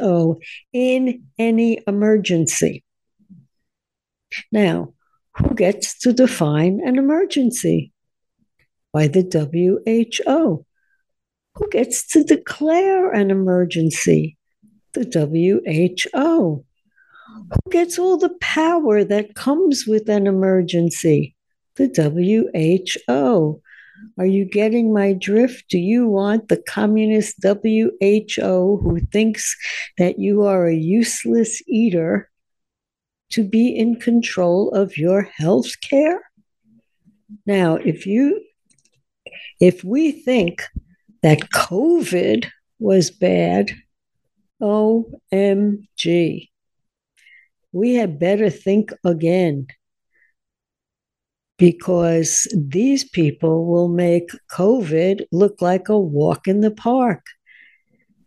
[0.02, 0.40] WHO
[0.72, 2.82] in any emergency.
[4.50, 4.94] Now,
[5.36, 7.92] who gets to define an emergency?
[8.92, 10.64] By the WHO.
[11.54, 14.37] Who gets to declare an emergency?
[14.92, 16.64] The WHO?
[17.50, 21.34] Who gets all the power that comes with an emergency?
[21.76, 21.88] The
[23.06, 23.62] WHO.
[24.16, 25.68] Are you getting my drift?
[25.68, 29.56] Do you want the communist WHO who thinks
[29.96, 32.30] that you are a useless eater
[33.30, 36.22] to be in control of your health care?
[37.46, 38.42] Now, if you
[39.60, 40.62] if we think
[41.22, 42.48] that COVID
[42.78, 43.72] was bad,
[44.60, 46.48] OMG.
[47.72, 49.66] We had better think again
[51.58, 57.24] because these people will make COVID look like a walk in the park.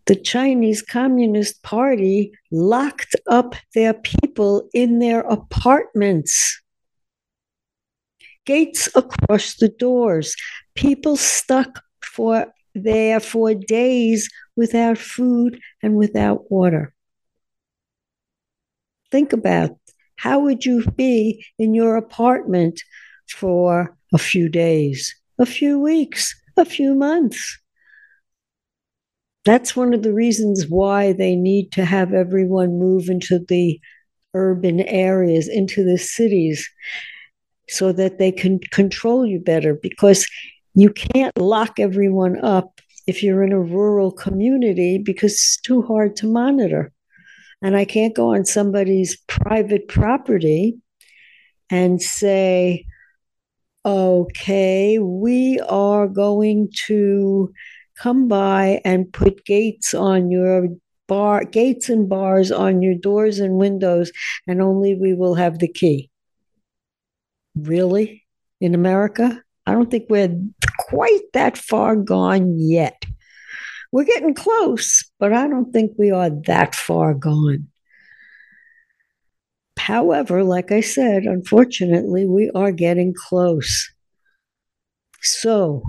[0.05, 6.61] The Chinese Communist Party locked up their people in their apartments.
[8.45, 10.35] Gates across the doors,
[10.75, 16.93] people stuck for there for days without food and without water.
[19.11, 19.71] Think about
[20.17, 22.81] how would you be in your apartment
[23.27, 27.59] for a few days, a few weeks, a few months?
[29.43, 33.79] That's one of the reasons why they need to have everyone move into the
[34.33, 36.69] urban areas, into the cities,
[37.67, 40.27] so that they can control you better because
[40.73, 46.15] you can't lock everyone up if you're in a rural community because it's too hard
[46.17, 46.91] to monitor.
[47.61, 50.77] And I can't go on somebody's private property
[51.69, 52.85] and say,
[53.85, 57.51] okay, we are going to
[57.97, 60.67] come by and put gates on your
[61.07, 64.11] bar, gates and bars on your doors and windows,
[64.47, 66.09] and only we will have the key.
[67.55, 68.23] Really?
[68.59, 69.43] In America?
[69.65, 70.35] I don't think we're
[70.91, 73.05] quite that far gone yet.
[73.93, 77.67] We're getting close, but I don't think we are that far gone.
[79.79, 83.89] However, like I said, unfortunately, we are getting close.
[85.21, 85.83] So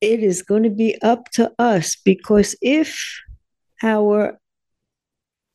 [0.00, 3.20] it is going to be up to us because if
[3.82, 4.38] our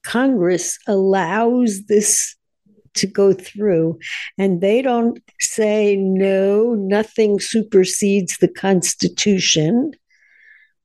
[0.03, 2.35] Congress allows this
[2.99, 3.99] to go through
[4.37, 9.91] and they don't say, no, nothing supersedes the Constitution,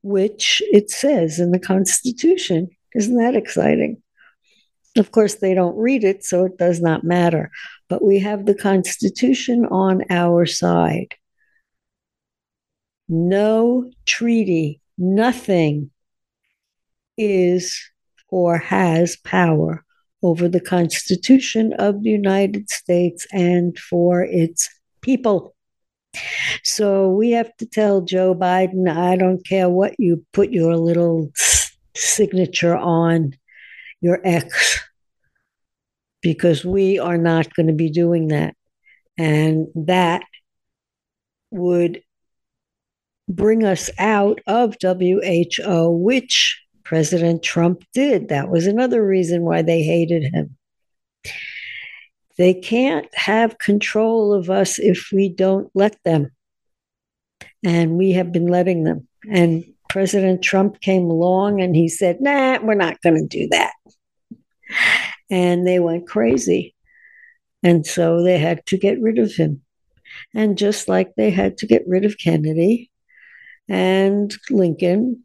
[0.01, 2.69] which it says in the Constitution.
[2.93, 4.01] Isn't that exciting?
[4.97, 7.51] Of course, they don't read it, so it does not matter.
[7.89, 11.15] But we have the Constitution on our side.
[13.09, 15.91] No treaty, nothing
[17.17, 17.79] is
[18.29, 19.84] or has power
[20.25, 24.67] over the Constitution of the United States and for its
[25.01, 25.55] people.
[26.63, 31.31] So we have to tell Joe Biden, I don't care what you put your little
[31.95, 33.35] signature on
[34.01, 34.81] your ex
[36.21, 38.55] because we are not going to be doing that.
[39.19, 40.23] And that
[41.51, 42.01] would
[43.29, 48.29] bring us out of WHO, which President Trump did.
[48.29, 50.55] That was another reason why they hated him.
[52.37, 56.31] They can't have control of us if we don't let them.
[57.65, 59.07] And we have been letting them.
[59.29, 63.73] And President Trump came along and he said, nah, we're not going to do that.
[65.29, 66.75] And they went crazy.
[67.63, 69.61] And so they had to get rid of him.
[70.35, 72.91] And just like they had to get rid of Kennedy
[73.67, 75.23] and Lincoln,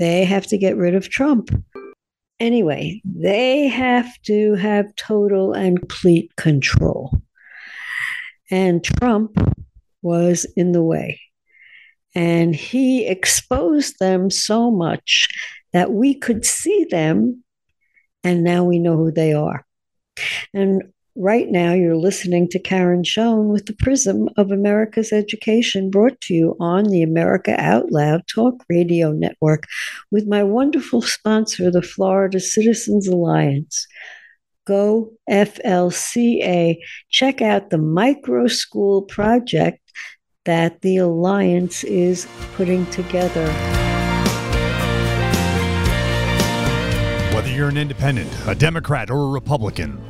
[0.00, 1.50] they have to get rid of Trump.
[2.40, 7.20] Anyway, they have to have total and complete control.
[8.50, 9.36] And Trump
[10.00, 11.20] was in the way.
[12.14, 15.28] And he exposed them so much
[15.74, 17.44] that we could see them
[18.24, 19.64] and now we know who they are.
[20.52, 26.20] And right now, you're listening to Karen Schoen with the Prism of America's Education, brought
[26.22, 29.64] to you on the America Out Loud Talk Radio Network
[30.10, 33.86] with my wonderful sponsor, the Florida Citizens Alliance.
[34.66, 36.76] Go FLCA.
[37.10, 39.80] Check out the micro school project
[40.44, 43.46] that the Alliance is putting together.
[47.34, 49.98] Whether you're an independent, a Democrat, or a Republican,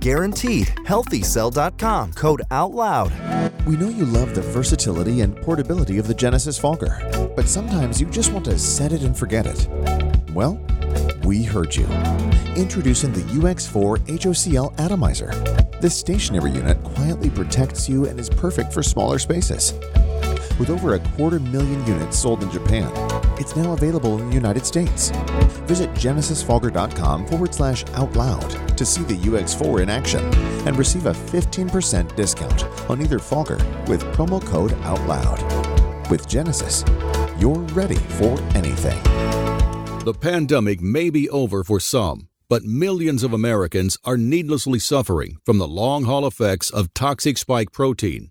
[0.00, 0.68] Guaranteed.
[0.86, 2.12] HealthyCell.com.
[2.12, 3.12] Code OUTLOUD.
[3.66, 6.98] We know you love the versatility and portability of the Genesis Fogger,
[7.34, 9.68] but sometimes you just want to set it and forget it.
[10.32, 10.60] Well,
[11.24, 11.86] We heard you.
[12.54, 15.32] Introducing the UX4 HOCL Atomizer.
[15.80, 19.72] This stationary unit quietly protects you and is perfect for smaller spaces.
[20.58, 22.90] With over a quarter million units sold in Japan,
[23.38, 25.10] it's now available in the United States.
[25.66, 30.24] Visit genesisfogger.com forward slash out loud to see the UX4 in action
[30.66, 36.10] and receive a 15% discount on either fogger with promo code OUTLOUD.
[36.10, 36.84] With Genesis,
[37.38, 39.02] you're ready for anything.
[40.04, 45.58] The pandemic may be over for some, but millions of Americans are needlessly suffering from
[45.58, 48.30] the long haul effects of toxic spike protein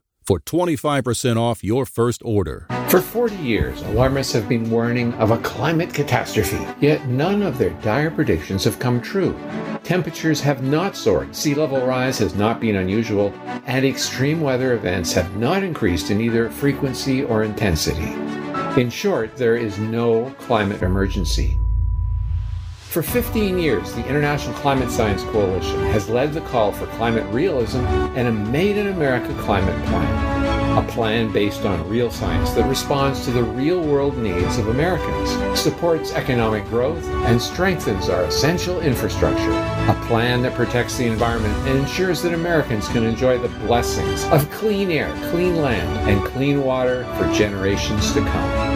[0.23, 2.67] for 25% off your first order.
[2.89, 7.69] For 40 years, alarmists have been warning of a climate catastrophe, yet none of their
[7.81, 9.33] dire predictions have come true.
[9.83, 13.33] Temperatures have not soared, sea level rise has not been unusual,
[13.65, 18.13] and extreme weather events have not increased in either frequency or intensity.
[18.79, 21.57] In short, there is no climate emergency.
[22.91, 27.85] For 15 years, the International Climate Science Coalition has led the call for climate realism
[28.17, 30.77] and a Made in America climate plan.
[30.77, 35.57] A plan based on real science that responds to the real world needs of Americans,
[35.57, 39.51] supports economic growth, and strengthens our essential infrastructure.
[39.89, 44.51] A plan that protects the environment and ensures that Americans can enjoy the blessings of
[44.51, 48.70] clean air, clean land, and clean water for generations to come.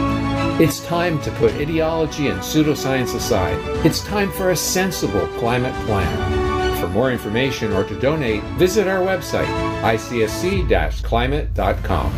[0.58, 3.58] It's time to put ideology and pseudoscience aside.
[3.86, 6.80] It's time for a sensible climate plan.
[6.80, 9.48] For more information or to donate, visit our website,
[9.82, 12.14] icsc climate.com.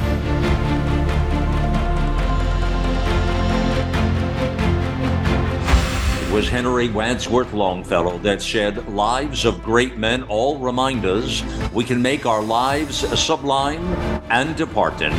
[6.21, 11.41] It was Henry Wadsworth Longfellow that said, Lives of great men all remind us
[11.73, 13.84] we can make our lives sublime
[14.30, 15.15] and departing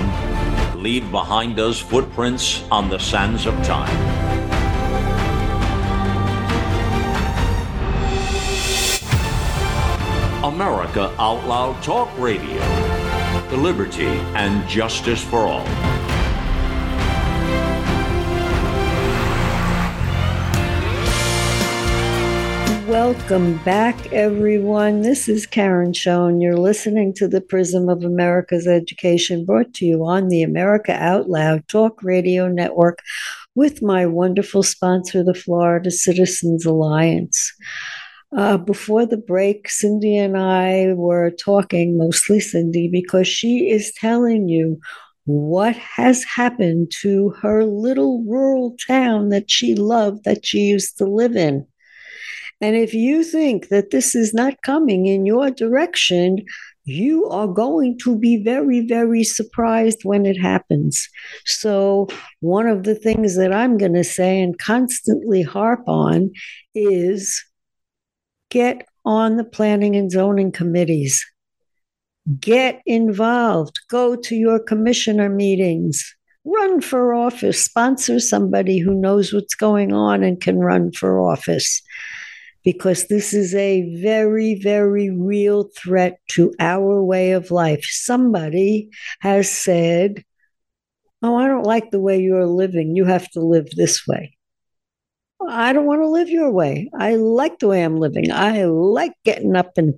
[0.79, 3.97] leave behind us footprints on the sands of time.
[10.45, 12.61] America Out Loud Talk Radio.
[13.51, 15.88] The liberty and justice for all.
[22.88, 25.03] Welcome back, everyone.
[25.03, 26.40] This is Karen Schoen.
[26.40, 31.29] You're listening to the Prism of America's Education brought to you on the America Out
[31.29, 33.01] Loud Talk Radio Network
[33.55, 37.53] with my wonderful sponsor, the Florida Citizens Alliance.
[38.35, 44.48] Uh, before the break, Cindy and I were talking, mostly Cindy, because she is telling
[44.48, 44.81] you
[45.27, 51.05] what has happened to her little rural town that she loved, that she used to
[51.05, 51.66] live in.
[52.61, 56.44] And if you think that this is not coming in your direction,
[56.85, 61.09] you are going to be very, very surprised when it happens.
[61.44, 62.09] So,
[62.40, 66.31] one of the things that I'm going to say and constantly harp on
[66.75, 67.44] is
[68.51, 71.25] get on the planning and zoning committees.
[72.40, 73.79] Get involved.
[73.88, 76.14] Go to your commissioner meetings.
[76.44, 77.62] Run for office.
[77.62, 81.83] Sponsor somebody who knows what's going on and can run for office
[82.64, 87.85] because this is a very, very real threat to our way of life.
[87.85, 88.90] Somebody
[89.21, 90.25] has said,
[91.23, 92.94] Oh, I don't like the way you're living.
[92.94, 94.38] You have to live this way.
[95.49, 96.90] I don't want to live your way.
[96.99, 98.31] I like the way I'm living.
[98.33, 99.94] I like getting up and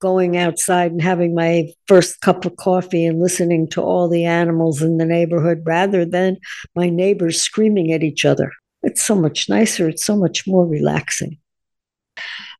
[0.00, 4.80] going outside and having my first cup of coffee and listening to all the animals
[4.80, 6.38] in the neighborhood rather than
[6.74, 8.50] my neighbors screaming at each other.
[8.82, 9.88] It's so much nicer.
[9.88, 11.38] It's so much more relaxing.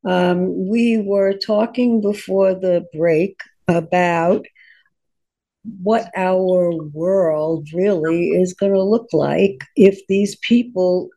[0.05, 4.47] Um, we were talking before the break about
[5.83, 11.11] what our world really is going to look like if these people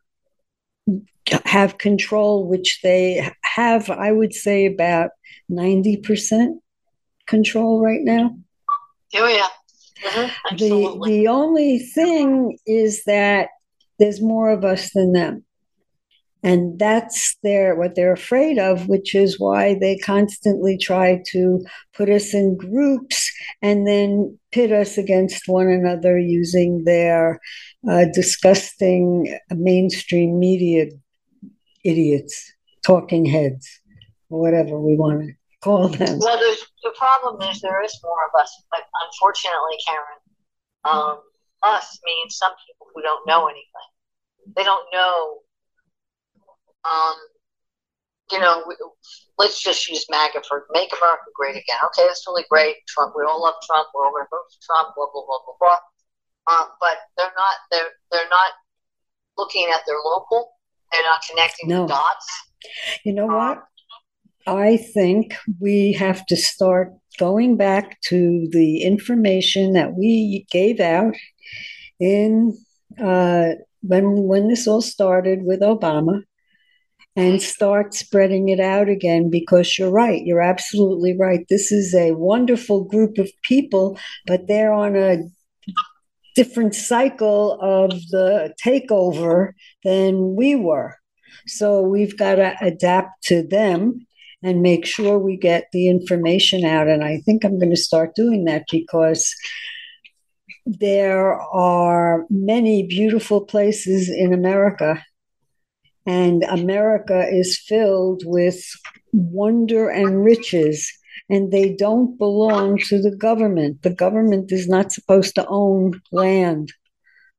[1.44, 5.10] have control, which they have, I would say, about
[5.50, 6.58] 90%
[7.26, 8.36] control right now.
[9.14, 9.48] Oh, yeah.
[10.04, 10.56] Mm-hmm.
[10.56, 13.48] The, the only thing is that
[13.98, 15.44] there's more of us than them.
[16.42, 21.64] And that's their what they're afraid of, which is why they constantly try to
[21.94, 23.30] put us in groups
[23.60, 27.38] and then pit us against one another using their
[27.88, 30.86] uh, disgusting mainstream media
[31.84, 32.52] idiots,
[32.84, 33.68] talking heads,
[34.28, 35.32] or whatever we want to
[35.62, 36.18] call them.
[36.18, 40.20] Well, the problem is there is more of us, but unfortunately, Karen,
[40.84, 41.20] um,
[41.62, 44.54] us means some people who don't know anything.
[44.56, 45.38] They don't know.
[46.84, 47.14] Um,
[48.30, 48.64] you know,
[49.38, 51.76] let's just use MAGA for Make America Great Again.
[51.86, 52.76] Okay, that's really great.
[52.88, 53.88] Trump, we all love Trump.
[53.94, 54.94] We're all going to vote for Trump.
[54.96, 55.78] Blah blah blah blah blah.
[56.56, 57.54] Um, but they're not.
[57.70, 58.52] They're they're not
[59.36, 60.52] looking at their local.
[60.92, 61.82] They're not connecting No.
[61.82, 62.42] the dots.
[63.04, 63.62] You know what?
[64.46, 71.14] I think we have to start going back to the information that we gave out
[72.00, 72.56] in
[73.00, 73.50] uh,
[73.82, 76.22] when when this all started with Obama,
[77.14, 79.30] and start spreading it out again.
[79.30, 81.44] Because you're right, you're absolutely right.
[81.48, 85.18] This is a wonderful group of people, but they're on a
[86.34, 89.52] different cycle of the takeover
[89.84, 90.96] than we were.
[91.46, 94.06] So we've got to adapt to them
[94.42, 96.88] and make sure we get the information out.
[96.88, 99.34] And I think I'm going to start doing that because
[100.66, 105.04] there are many beautiful places in America,
[106.06, 108.64] and America is filled with
[109.12, 110.90] wonder and riches.
[111.28, 113.82] And they don't belong to the government.
[113.82, 116.72] The government is not supposed to own land.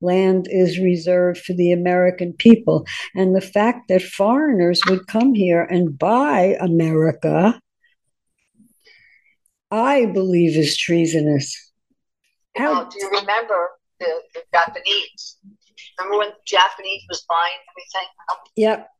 [0.01, 2.85] Land is reserved for the American people.
[3.15, 7.59] And the fact that foreigners would come here and buy America,
[9.69, 11.71] I believe is treasonous.
[12.57, 15.37] Now, do you remember the, the Japanese?
[16.03, 18.09] Remember when the Japanese was buying everything?
[18.27, 18.91] Um, yep,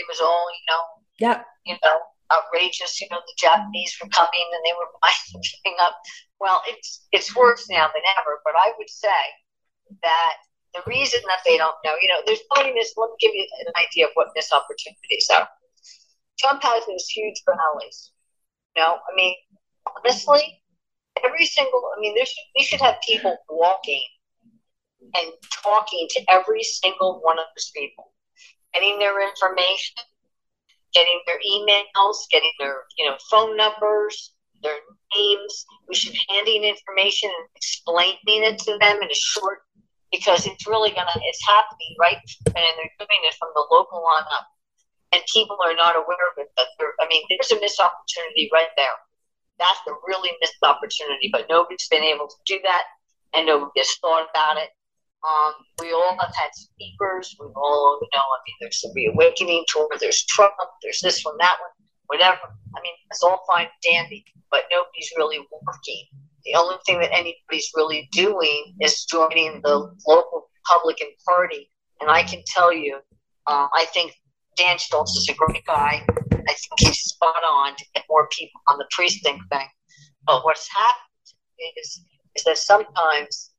[0.00, 0.82] It was all, you know,
[1.20, 1.46] yep.
[1.66, 1.96] you know,
[2.32, 3.00] outrageous.
[3.00, 6.00] You know, the Japanese were coming and they were buying everything up.
[6.40, 8.40] Well, it's it's worse now than ever.
[8.44, 9.20] But I would say
[10.02, 10.34] that
[10.72, 12.94] the reason that they don't know, you know, there's only this.
[12.96, 15.48] Let me give you an idea of what missed opportunities are.
[16.40, 18.12] Trump has those huge rallies.
[18.76, 19.34] You know, I mean,
[19.84, 20.62] honestly,
[21.24, 21.82] every single.
[21.96, 24.00] I mean, there should we should have people walking
[25.16, 25.32] and
[25.62, 28.12] talking to every single one of those people,
[28.74, 29.96] getting their information,
[30.92, 34.32] getting their emails, getting their you know phone numbers,
[34.62, 34.78] their
[35.16, 35.64] names.
[35.88, 39.60] We should be handing information and explaining it to them in a short
[40.12, 44.24] because it's really gonna it's happening right and they're doing it from the local on
[44.32, 44.46] up.
[45.12, 46.66] And people are not aware of it, but
[47.00, 48.92] I mean, there's a missed opportunity right there.
[49.58, 52.84] That's a really missed opportunity, but nobody's been able to do that,
[53.34, 54.68] and nobody has thought about it.
[55.26, 57.34] Um, we all have had speakers.
[57.40, 58.20] We all you know.
[58.20, 59.88] I mean, there's the reawakening tour.
[59.98, 60.54] There's Trump.
[60.82, 61.70] There's this one, that one,
[62.06, 62.38] whatever.
[62.76, 66.04] I mean, it's all fine and dandy, but nobody's really working.
[66.44, 71.70] The only thing that anybody's really doing is joining the local Republican Party.
[72.00, 72.96] And I can tell you,
[73.46, 74.12] um, I think
[74.56, 76.06] Dan Stoltz is a great guy.
[76.32, 79.66] I think he's spot on to get more people on the precinct thing.
[80.26, 82.00] But what's happened is
[82.36, 83.50] is that sometimes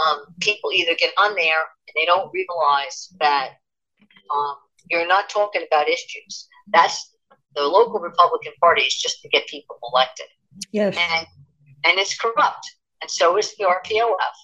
[0.00, 3.50] um, people either get on there and they don't realize that
[4.34, 4.56] um,
[4.90, 6.48] you're not talking about issues.
[6.68, 7.14] That's
[7.54, 10.26] the local Republican Party is just to get people elected,
[10.72, 10.96] Yes.
[10.96, 11.26] and
[11.84, 12.64] and it's corrupt,
[13.02, 14.34] and so is the RPOF,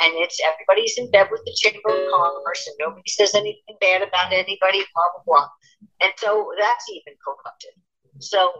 [0.00, 4.02] and it's everybody's in bed with the Chamber of Commerce, and nobody says anything bad
[4.02, 5.48] about anybody, blah blah blah,
[6.00, 7.70] and so that's even corrupted.
[8.20, 8.52] So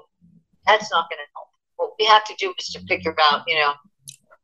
[0.66, 1.48] that's not going to help.
[1.76, 3.72] What we have to do is to figure out, you know,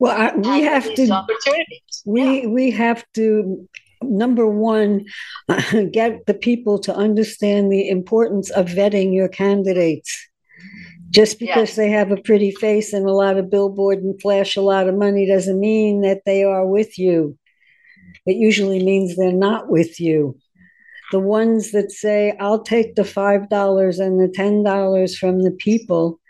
[0.04, 1.10] Well, I, we have to.
[1.10, 2.02] opportunities.
[2.04, 3.66] We we have to
[4.02, 5.06] number one
[5.92, 10.28] get the people to understand the importance of vetting your candidates.
[11.10, 11.76] Just because Yes.
[11.76, 14.96] they have a pretty face and a lot of billboard and flash a lot of
[14.96, 17.38] money doesn't mean that they are with you.
[18.26, 20.36] It usually means they're not with you.
[21.12, 26.20] The ones that say, I'll take the $5 and the $10 from the people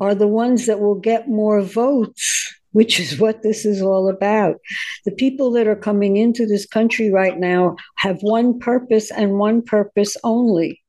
[0.00, 4.54] are the ones that will get more votes, which is what this is all about.
[5.04, 9.62] The people that are coming into this country right now have one purpose and one
[9.62, 10.80] purpose only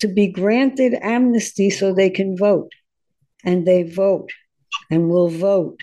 [0.00, 2.72] to be granted amnesty so they can vote.
[3.44, 4.30] And they vote
[4.90, 5.78] and will vote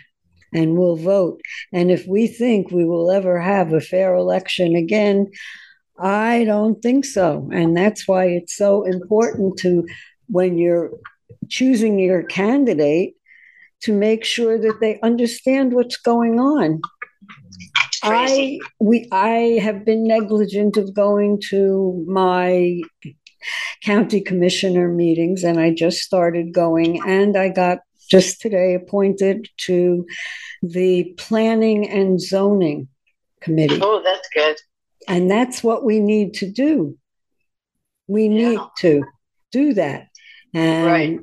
[0.55, 1.39] and will vote.
[1.71, 5.29] And if we think we will ever have a fair election again,
[5.99, 7.47] I don't think so.
[7.53, 9.85] And that's why it's so important to,
[10.29, 10.93] when you're
[11.47, 13.13] choosing your candidate,
[13.83, 16.81] to make sure that they understand what's going on.
[18.01, 22.81] I we I have been negligent of going to my
[23.83, 27.79] county commissioner meetings and I just started going and I got
[28.09, 30.05] just today appointed to
[30.61, 32.87] the planning and zoning
[33.41, 33.79] committee.
[33.81, 34.57] oh, that's good.
[35.07, 36.97] And that's what we need to do.
[38.07, 38.67] We need Yeah.
[38.79, 39.03] to
[39.51, 40.07] do that.
[40.53, 41.19] And Right.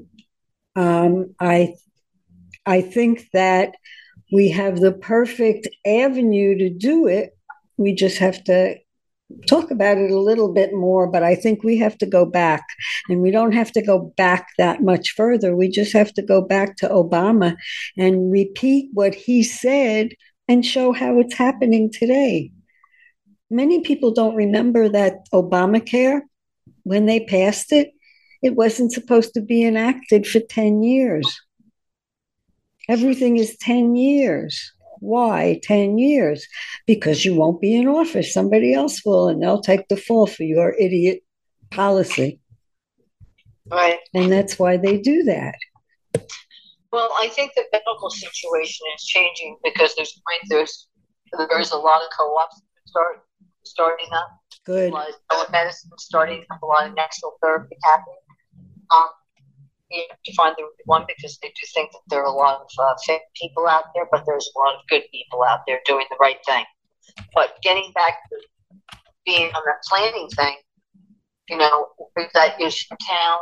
[0.77, 1.75] um, I
[2.71, 3.75] I think that
[4.31, 7.37] we have the perfect avenue to do it.
[7.79, 8.77] We just have to
[9.49, 12.65] talk about it a little bit more, but I think we have to go back.
[13.09, 15.57] And we don't have to go back that much further.
[15.57, 17.57] We just have to go back to Obama
[17.97, 20.11] and repeat what he said
[20.47, 22.53] and show how it's happening today.
[23.51, 26.21] Many people don't remember that Obamacare,
[26.85, 27.91] when they passed it,
[28.43, 31.27] it wasn't supposed to be enacted for 10 years.
[32.91, 34.73] Everything is 10 years.
[34.99, 36.45] Why 10 years?
[36.89, 38.35] Because you won't be in office.
[38.35, 41.23] Somebody else will, and they'll take the fall for your idiot
[41.71, 42.41] policy.
[43.71, 44.01] Right.
[44.13, 45.55] And that's why they do that.
[46.93, 50.89] Well, I think the medical situation is changing because there's there's
[51.49, 53.23] there's a lot of co-ops start
[53.65, 54.29] starting up.
[54.67, 54.91] Good.
[54.91, 56.61] A lot of telemedicine starting up.
[56.61, 58.17] A lot of natural therapy happening.
[58.93, 59.09] Um,
[59.91, 62.61] you have to find the one because they do think that there are a lot
[62.61, 65.81] of uh, fake people out there, but there's a lot of good people out there
[65.85, 66.65] doing the right thing.
[67.35, 68.37] But getting back to
[69.27, 70.57] being on the planning thing,
[71.49, 73.39] you know, is that is town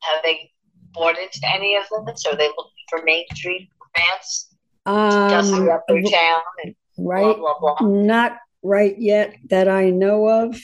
[0.00, 0.50] have they
[0.92, 2.16] bought into any of them?
[2.16, 7.36] So they looking for Main Street grants, dusting Um, up their town, and blah right.
[7.36, 7.86] blah blah.
[7.86, 10.60] Not right yet that I know of.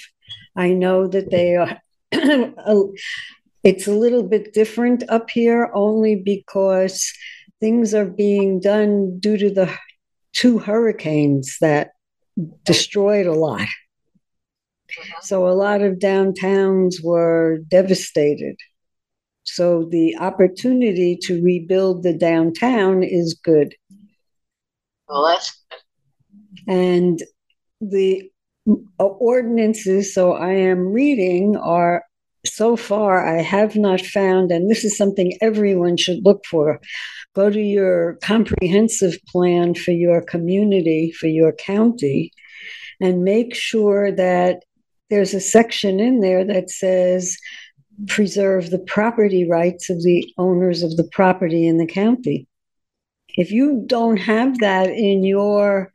[0.57, 1.81] I know that they are.
[3.65, 7.13] it's a little bit different up here only because
[7.61, 9.71] things are being done due to the
[10.33, 11.91] two hurricanes that
[12.65, 13.61] destroyed a lot.
[13.63, 15.19] Mm-hmm.
[15.23, 18.57] So a lot of downtowns were devastated.
[19.45, 23.75] So the opportunity to rebuild the downtown is good.
[25.09, 25.65] Well, that's
[26.67, 27.23] And
[27.81, 28.31] the
[28.99, 32.05] ordinances, so I am reading, are
[32.49, 36.81] so far I have not found, and this is something everyone should look for.
[37.35, 42.33] Go to your comprehensive plan for your community, for your county,
[43.01, 44.65] and make sure that
[45.11, 47.37] there's a section in there that says
[48.07, 52.47] preserve the property rights of the owners of the property in the county.
[53.37, 55.93] If you don't have that in your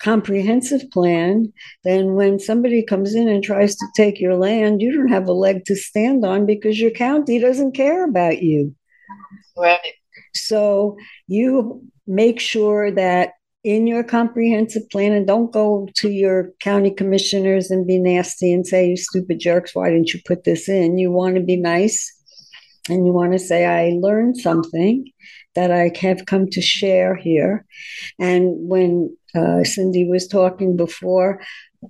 [0.00, 1.52] comprehensive plan,
[1.84, 5.32] then when somebody comes in and tries to take your land, you don't have a
[5.32, 8.74] leg to stand on because your county doesn't care about you.
[9.56, 9.94] right.
[10.34, 10.96] So
[11.26, 13.32] you make sure that
[13.64, 18.66] in your comprehensive plan, and don't go to your county commissioners and be nasty and
[18.66, 20.96] say, you stupid jerks, why didn't you put this in?
[20.96, 22.14] You want to be nice
[22.88, 25.10] and you want to say, I learned something
[25.54, 27.66] that I have come to share here.
[28.18, 31.40] And when uh, Cindy was talking before,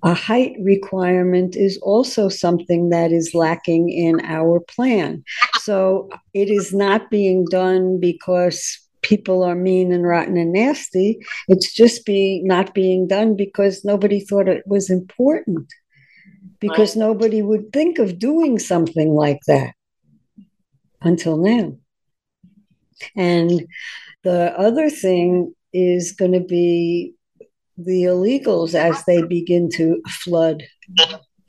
[0.03, 5.25] a height requirement is also something that is lacking in our plan.
[5.61, 11.19] So it is not being done because people are mean and rotten and nasty.
[11.49, 15.67] It's just being not being done because nobody thought it was important.
[16.61, 17.07] Because Right.
[17.07, 19.75] nobody would think of doing something like that
[21.01, 21.77] until now.
[23.17, 23.67] And
[24.25, 27.15] the other thing is going to be
[27.79, 30.65] the illegals as they begin to flood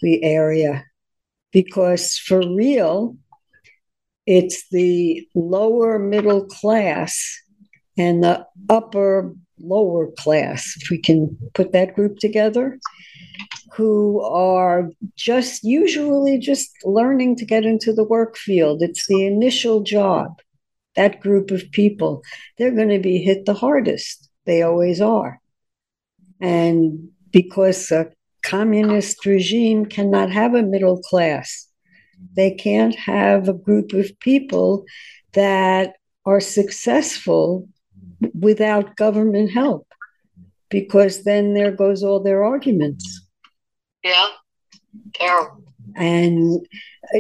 [0.02, 0.86] the area.
[1.52, 3.18] Because for real,
[4.28, 7.42] it's the lower middle class
[7.98, 12.80] and the upper lower class, if we can put that group together,
[13.74, 18.82] who are just usually just learning to get into the work field.
[18.82, 20.40] It's the initial job.
[20.96, 22.24] That group of people,
[22.58, 24.30] they're going to be hit the hardest.
[24.46, 25.40] They always are.
[26.40, 28.12] And because a
[28.44, 31.68] communist regime cannot have a middle class,
[32.36, 34.86] they can't have a group of people
[35.34, 37.68] that are successful
[38.38, 39.88] without government help,
[40.70, 43.28] because then there goes all their arguments.
[44.04, 44.28] Yeah.
[45.14, 45.64] Terrible.
[45.96, 46.66] And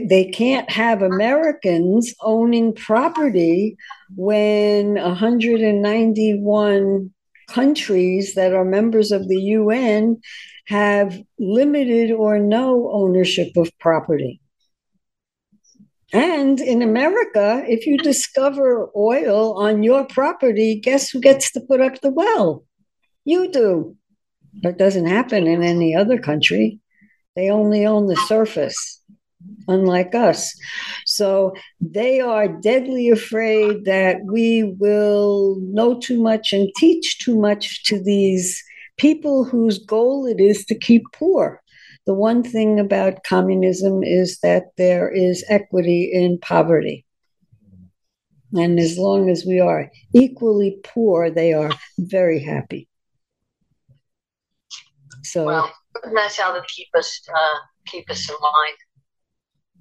[0.07, 3.75] they can't have Americans owning property
[4.15, 7.13] when 191
[7.49, 10.21] countries that are members of the UN
[10.67, 14.39] have limited or no ownership of property.
[16.11, 21.81] And in America, if you discover oil on your property, guess who gets to put
[21.81, 22.65] up the well?
[23.25, 23.95] You do.
[24.61, 26.79] That doesn't happen in any other country.
[27.35, 28.98] They only own the surface,
[29.69, 30.53] unlike us.
[31.05, 37.83] So they are deadly afraid that we will know too much and teach too much
[37.85, 38.61] to these
[38.97, 41.61] people whose goal it is to keep poor.
[42.05, 47.05] The one thing about communism is that there is equity in poverty.
[48.53, 52.87] And as long as we are equally poor, they are very happy.
[55.23, 55.71] So well,
[56.13, 58.77] that's how they keep us uh, keep us in line.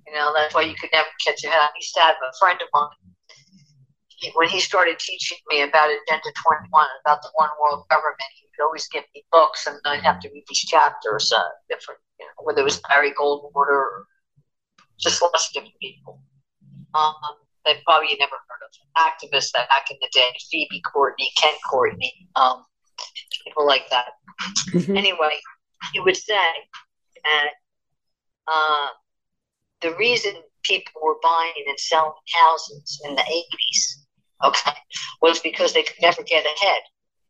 [0.09, 1.61] You know, that's why you could never catch a head.
[1.61, 6.33] I used to have a friend of mine when he started teaching me about Agenda
[6.45, 8.31] 21, about the one world government.
[8.35, 12.01] He would always give me books, and I'd have to read these chapters, uh, different,
[12.19, 14.07] you know, whether it was Barry Goldwater or
[14.99, 16.21] just lots of different people.
[16.95, 17.15] Um,
[17.65, 21.59] that probably you never heard of activists that back in the day, Phoebe Courtney, Kent
[21.69, 22.65] Courtney, um,
[23.45, 24.07] people like that.
[24.73, 24.97] Mm-hmm.
[24.97, 25.39] Anyway,
[25.93, 26.49] he would say
[27.25, 27.51] that
[28.47, 28.89] uh,
[29.81, 30.33] the reason
[30.65, 32.13] people were buying and selling
[32.43, 34.77] houses in the 80s, okay,
[35.23, 36.81] was because they could never get ahead.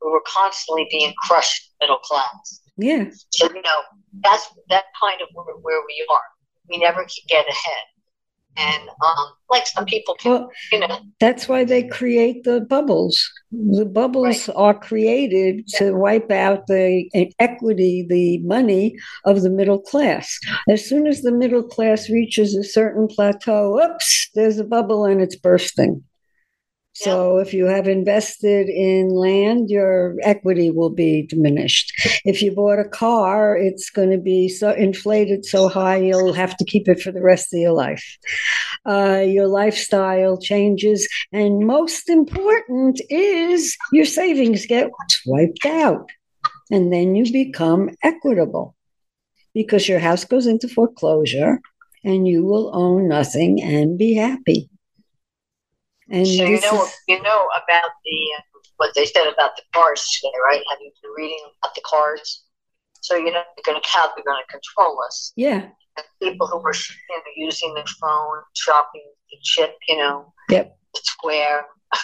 [0.02, 2.60] We were constantly being crushed middle class.
[2.76, 3.06] Yeah.
[3.30, 3.80] So, you know,
[4.22, 6.20] that's that kind of where, where we are.
[6.68, 7.84] We never could get ahead
[8.56, 10.98] and um, like some people can, well, you know.
[11.20, 13.30] That's why they create the bubbles.
[13.52, 14.56] The bubbles right.
[14.56, 15.78] are created yeah.
[15.78, 20.38] to wipe out the equity, the money of the middle class.
[20.68, 25.20] As soon as the middle class reaches a certain plateau, oops, there's a bubble and
[25.20, 26.02] it's bursting.
[26.94, 31.92] So if you have invested in land, your equity will be diminished.
[32.24, 36.56] If you bought a car, it's going to be so inflated so high you'll have
[36.56, 38.04] to keep it for the rest of your life.
[38.84, 44.90] Uh, your lifestyle changes, and most important is your savings get
[45.26, 46.08] wiped out,
[46.70, 48.74] and then you become equitable
[49.54, 51.60] because your house goes into foreclosure,
[52.02, 54.68] and you will own nothing and be happy.
[56.10, 56.94] And so you know is...
[57.06, 58.42] you know about the uh,
[58.76, 60.62] what they said about the cars today, right?
[60.70, 62.44] Have you been reading about the cars?
[63.00, 65.32] So you know they're going to how they're going to control us.
[65.36, 65.68] Yeah.
[65.96, 70.76] And people who were you know, using their phone, shopping, the chip, you know, yep.
[70.94, 71.66] Square.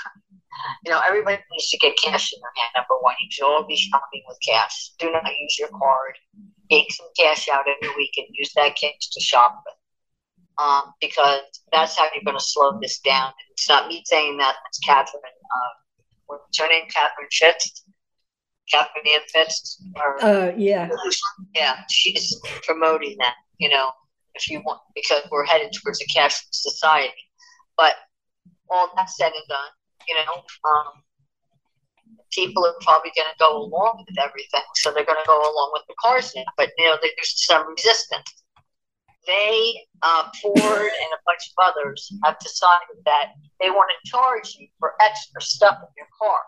[0.85, 2.73] you know, everybody needs to get cash in their hand.
[2.77, 4.91] Number one, you should all be shopping with cash.
[4.99, 6.19] Do not use your card.
[6.71, 9.75] Take some cash out every week and use that cash to shop with
[10.59, 11.41] um, because
[11.73, 13.33] that's how you're going to slow this down.
[13.51, 14.57] It's not me saying that.
[14.69, 15.23] It's Catherine.
[15.25, 15.71] Uh,
[16.27, 16.85] what's her name?
[16.93, 17.85] Catherine Fitts.
[18.71, 19.83] Catherine Ann Fitts.
[19.97, 20.89] Or, uh, yeah.
[21.55, 23.35] Yeah, she's promoting that.
[23.59, 23.91] You know,
[24.35, 27.13] if you want, because we're headed towards a cashless society.
[27.77, 27.95] But
[28.71, 29.71] all that said and done,
[30.09, 30.33] you know,
[30.71, 31.03] um,
[32.31, 35.71] people are probably going to go along with everything, so they're going to go along
[35.73, 36.45] with the cars now.
[36.57, 38.44] But you know, there's some resistance
[39.27, 44.57] they, uh, Ford, and a bunch of others have decided that they want to charge
[44.59, 46.41] you for extra stuff in your car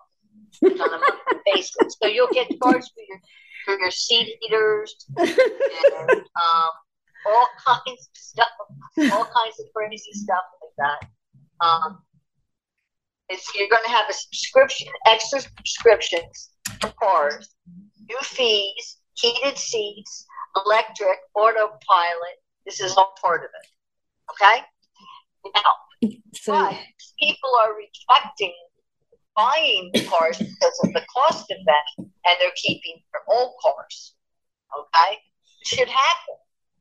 [0.64, 1.96] on a monthly basis.
[2.00, 3.20] So you'll get charged for your
[3.66, 5.28] for your seat heaters and
[6.10, 6.70] um,
[7.26, 8.48] all kinds of stuff,
[9.12, 11.66] all kinds of crazy stuff like that.
[11.66, 11.98] Um,
[13.28, 16.50] it's, you're going to have a subscription, extra subscriptions
[16.80, 17.48] for cars,
[18.08, 20.26] new fees, heated seats,
[20.64, 23.68] electric, autopilot, this is all part of it.
[24.32, 24.62] Okay?
[25.54, 26.76] Now, so, but
[27.18, 28.52] people are rejecting
[29.36, 34.14] buying cars because of the cost of them and they're keeping their old cars.
[34.72, 35.18] Okay?
[35.60, 36.36] It should happen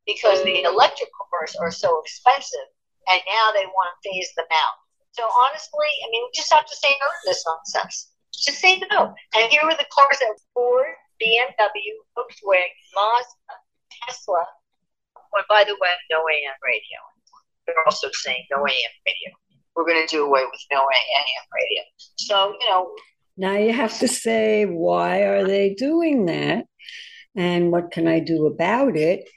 [0.07, 2.67] because the electric cars are so expensive
[3.11, 4.77] and now they want to phase them out.
[5.11, 8.11] So honestly, I mean, we just have to say no to this nonsense.
[8.33, 9.13] Just say no.
[9.35, 10.87] And here are the cars that Ford,
[11.21, 13.55] BMW, Volkswagen, Mazda,
[14.03, 14.43] Tesla,
[15.35, 16.99] Oh, by the way, no AM radio.
[17.65, 19.35] They're also saying no AM radio.
[19.75, 21.83] We're going to do away with no AM radio.
[22.15, 22.91] So, you know.
[23.37, 26.65] Now you have to say, why are they doing that?
[27.35, 29.27] And what can I do about it?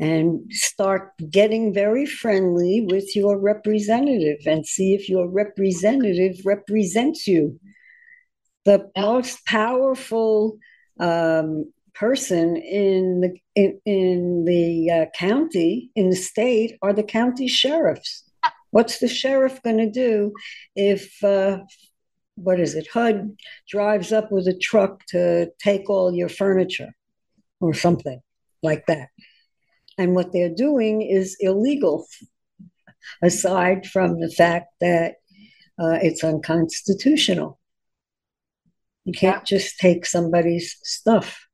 [0.00, 7.60] And start getting very friendly with your representative and see if your representative represents you.
[8.64, 10.58] The most powerful
[10.98, 17.48] um, person in the in, in the uh, county in the state are the county
[17.48, 18.24] sheriffs.
[18.70, 20.32] What's the sheriff going to do
[20.74, 21.58] if uh,
[22.34, 23.36] what is it hud
[23.68, 26.92] drives up with a truck to take all your furniture
[27.60, 28.20] or something
[28.62, 29.08] like that?
[29.96, 32.06] And what they're doing is illegal
[33.22, 35.14] aside from the fact that
[35.80, 37.60] uh, it's unconstitutional.
[39.04, 41.46] You can't just take somebody's stuff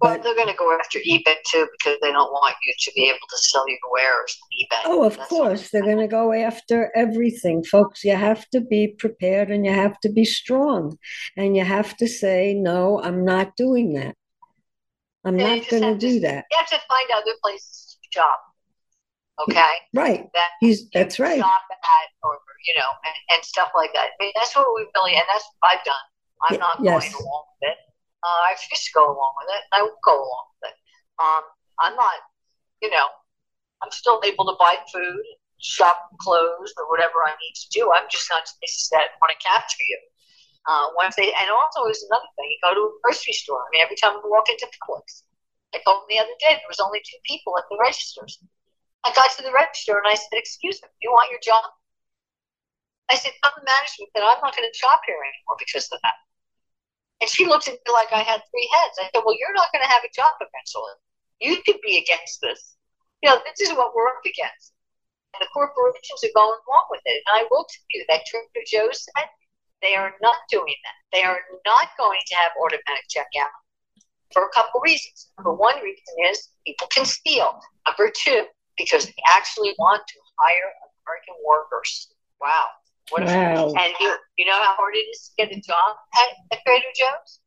[0.00, 3.08] Well, they're going to go after eBay too because they don't want you to be
[3.08, 4.82] able to sell your wares on eBay.
[4.86, 8.02] Oh, of That's course, they're going to go after everything, folks.
[8.02, 10.96] You have to be prepared and you have to be strong.
[11.36, 14.16] And you have to say, no, I'm not doing that.
[15.24, 16.46] I'm not going to do that.
[16.50, 18.40] You have to find other places to shop.
[19.48, 19.72] Okay.
[19.94, 20.28] Right.
[20.34, 21.38] That He's that's right.
[21.38, 24.08] Shop at or you know and, and stuff like that.
[24.20, 25.94] I mean, that's what we really and that's what I've done.
[26.48, 27.12] I'm not yes.
[27.12, 27.76] going along with it.
[28.20, 29.62] Uh, I refuse to go along with it.
[29.72, 30.76] I won't go along with it.
[31.20, 31.44] Um,
[31.80, 32.20] I'm not.
[32.84, 33.08] You know,
[33.82, 35.24] I'm still able to buy food,
[35.60, 37.92] shop clothes, or whatever I need to do.
[37.92, 40.00] I'm just not to places that want to capture you.
[40.68, 42.48] Uh, once they and also there's another thing.
[42.52, 43.64] You go to a grocery store.
[43.64, 45.24] I mean, every time I walk into Publix,
[45.72, 48.36] I told them the other day there was only two people at the registers.
[49.04, 51.64] I got to the register and I said, "Excuse me, you want your job?"
[53.08, 56.00] I said, "Tell the management that I'm not going to shop here anymore because of
[56.04, 56.20] that."
[57.20, 58.96] And she looked at me like I had three heads.
[58.98, 60.96] I said, "Well, you're not going to have a job eventually.
[61.40, 62.76] You could be against this.
[63.22, 64.72] You know, this is what we're up against."
[65.34, 67.22] And the corporations are going along with it.
[67.22, 69.28] And I will tell you that Trader Joe said
[69.82, 70.98] they are not doing that.
[71.12, 73.52] They are not going to have automatic checkout
[74.32, 75.30] for a couple reasons.
[75.38, 77.60] Number one reason is people can steal.
[77.86, 78.46] Number two,
[78.76, 80.72] because they actually want to hire
[81.06, 82.12] American workers.
[82.40, 82.66] Wow.
[83.10, 83.72] What Wow.
[83.76, 86.86] and you, you know how hard it is to get a job at, at Trader
[86.96, 87.40] Joe's?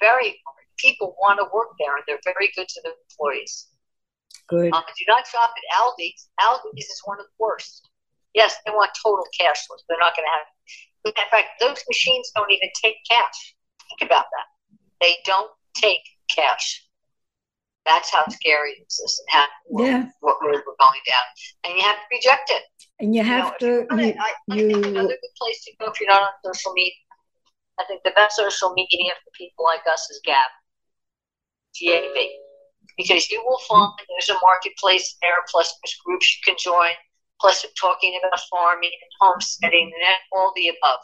[0.00, 0.64] Very hard.
[0.76, 3.68] People want to work there and they're very good to their employees.
[4.48, 4.72] Good.
[4.72, 6.28] Um, do not shop at Aldi's.
[6.40, 7.88] Aldi's is one of the worst.
[8.34, 9.82] Yes, they want total cashless.
[9.88, 10.46] They're not going to have.
[11.04, 13.54] In fact, those machines don't even take cash.
[13.98, 14.78] Think about that.
[15.00, 16.84] They don't take cash.
[17.86, 19.46] That's how scary this is and how
[19.84, 20.04] Yeah.
[20.20, 21.24] what road we're going down.
[21.64, 22.62] And you have to reject it.
[23.00, 25.64] And you You have you're to, not- you, I, I think you, another good place
[25.64, 26.92] to go if you're not on social media.
[27.78, 30.50] I think the best social media for people like us is Gab,
[31.74, 32.38] G-A-B,
[32.96, 35.38] because you will find there's a marketplace there.
[35.48, 36.90] Plus, there's groups you can join.
[37.40, 40.98] Plus, we're talking about farming and homesteading and all the above.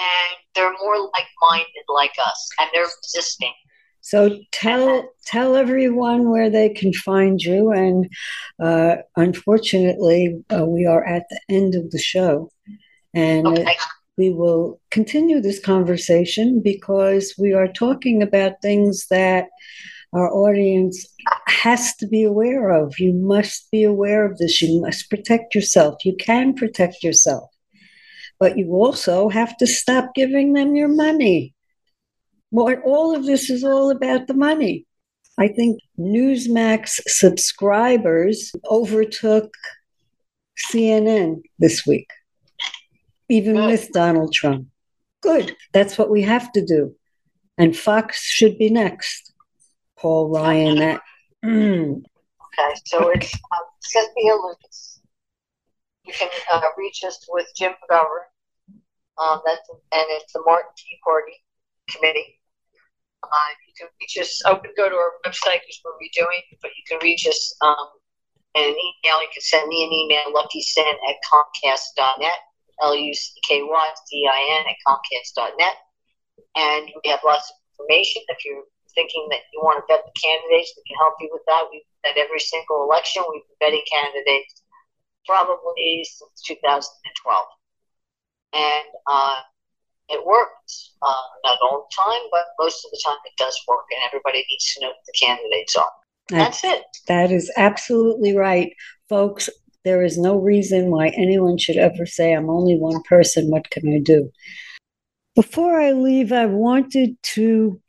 [0.00, 3.52] And they're more like-minded like us, and they're resisting.
[4.02, 7.70] So tell tell everyone where they can find you.
[7.72, 8.08] And
[8.62, 12.50] uh, unfortunately, uh, we are at the end of the show,
[13.14, 13.76] and Okay.
[14.16, 19.46] we will continue this conversation because we are talking about things that
[20.12, 21.06] our audience
[21.46, 22.98] has to be aware of.
[22.98, 24.60] You must be aware of this.
[24.60, 26.04] You must protect yourself.
[26.04, 27.48] You can protect yourself,
[28.38, 31.54] but you also have to stop giving them your money.
[32.52, 34.86] All of this is all about the money.
[35.38, 39.50] I think Newsmax subscribers overtook
[40.70, 42.08] CNN this week,
[43.28, 43.66] even Good.
[43.66, 44.66] with Donald Trump.
[45.22, 45.56] Good.
[45.72, 46.94] That's what we have to do.
[47.56, 49.32] And Fox should be next.
[49.98, 51.00] Paul Ryan, that.
[51.44, 52.02] Mm.
[52.02, 55.00] Okay, so it's um, Cynthia Lucas.
[56.04, 58.26] You can uh, reach us with Jim McGovern.
[59.18, 61.32] Um, that's and it's the Martin Tea Party
[61.90, 62.39] Committee.
[63.22, 64.42] You can reach us.
[64.46, 67.88] I would go to our website because we're redoing, but you can reach us um,
[68.54, 69.20] in an email.
[69.22, 72.38] You can send me an email, luckysin at comcast.net,
[72.82, 75.76] L U C K Y D I N at comcast.net.
[76.56, 78.22] And we have lots of information.
[78.28, 78.64] If you're
[78.94, 81.68] thinking that you want to vet the candidates, we can help you with that.
[81.70, 84.62] We've at every single election, we've been vetting candidates
[85.26, 87.46] probably since 2012.
[88.52, 89.36] And uh,
[90.10, 90.92] it works.
[91.02, 94.44] Uh, not all the time, but most of the time it does work, and everybody
[94.50, 95.90] needs to know who the candidates are.
[96.28, 96.84] That's it.
[97.08, 98.72] That is absolutely right,
[99.08, 99.48] folks.
[99.84, 103.50] There is no reason why anyone should ever say, I'm only one person.
[103.50, 104.30] What can I do?
[105.34, 107.80] Before I leave, I wanted to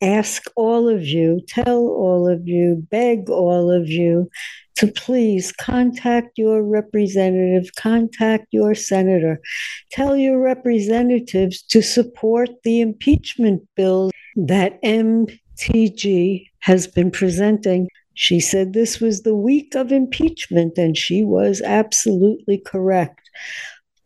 [0.00, 4.30] ask all of you, tell all of you, beg all of you
[4.76, 9.40] to please contact your representative, contact your senator,
[9.90, 17.88] tell your representatives to support the impeachment bill that MTG has been presenting.
[18.14, 23.28] She said this was the week of impeachment, and she was absolutely correct.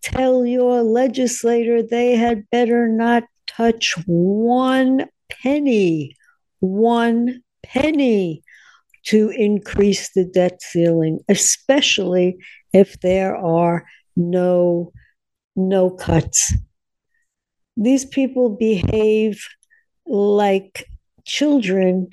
[0.03, 5.07] Tell your legislator they had better not touch one
[5.43, 6.17] penny,
[6.61, 8.43] one penny
[9.05, 12.39] to increase the debt ceiling, especially
[12.73, 13.85] if there are
[14.17, 14.93] no
[15.55, 16.55] no cuts.
[17.77, 19.45] These people behave
[20.07, 20.87] like
[21.25, 22.09] children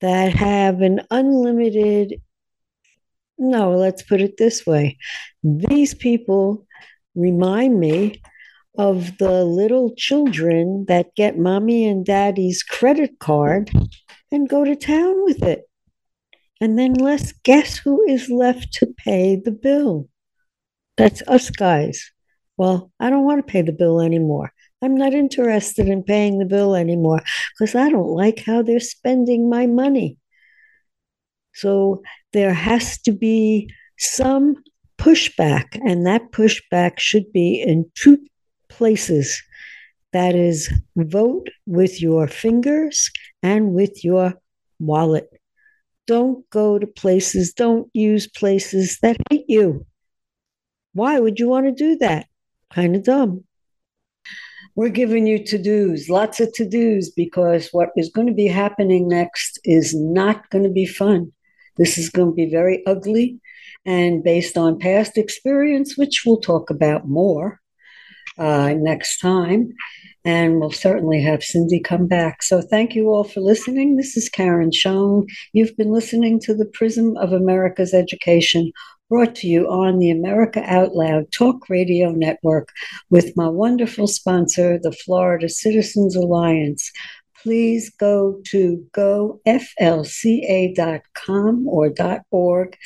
[0.00, 2.20] that have an unlimited
[3.38, 4.98] no, let's put it this way.
[5.42, 6.64] These people
[7.16, 8.22] remind me
[8.76, 13.70] of the little children that get mommy and daddy's credit card
[14.30, 15.62] and go to town with it.
[16.60, 20.08] And then let's guess who is left to pay the bill.
[20.96, 22.10] That's us guys.
[22.56, 24.52] Well, I don't want to pay the bill anymore.
[24.82, 29.48] I'm not interested in paying the bill anymore because I don't like how they're spending
[29.48, 30.18] my money.
[31.54, 32.02] So
[32.32, 34.56] there has to be some
[34.98, 38.18] pushback, and that pushback should be in two
[38.76, 39.42] places.
[40.12, 43.10] That is, vote with your fingers
[43.42, 44.34] and with your
[44.78, 45.28] wallet.
[46.06, 49.86] Don't go to places, don't use places that hate you.
[50.92, 52.26] Why would you want to do that?
[52.74, 53.44] Kind of dumb.
[54.74, 58.46] We're giving you to dos, lots of to dos, because what is going to be
[58.46, 61.32] happening next is not going to be fun.
[61.76, 63.40] This is going to be very ugly.
[63.86, 67.61] And based on past experience, which we'll talk about more
[68.38, 69.72] uh, next time,
[70.24, 72.42] and we'll certainly have Cindy come back.
[72.42, 73.96] So thank you all for listening.
[73.96, 75.26] This is Karen Schoen.
[75.52, 78.72] You've been listening to the Prism of America's Education
[79.12, 82.70] brought to you on the America Out Loud Talk Radio Network
[83.10, 86.90] with my wonderful sponsor, the Florida Citizens Alliance.
[87.42, 89.48] Please go to goflca.com
[91.68, 91.92] or
[92.30, 92.76] .org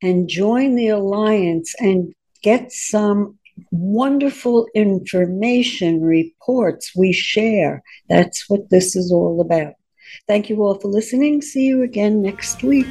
[0.00, 2.14] and join the alliance and
[2.44, 3.36] get some
[3.70, 7.82] wonderful information reports we share.
[8.08, 9.74] That's what this is all about.
[10.28, 11.42] Thank you all for listening.
[11.42, 12.86] See you again next week.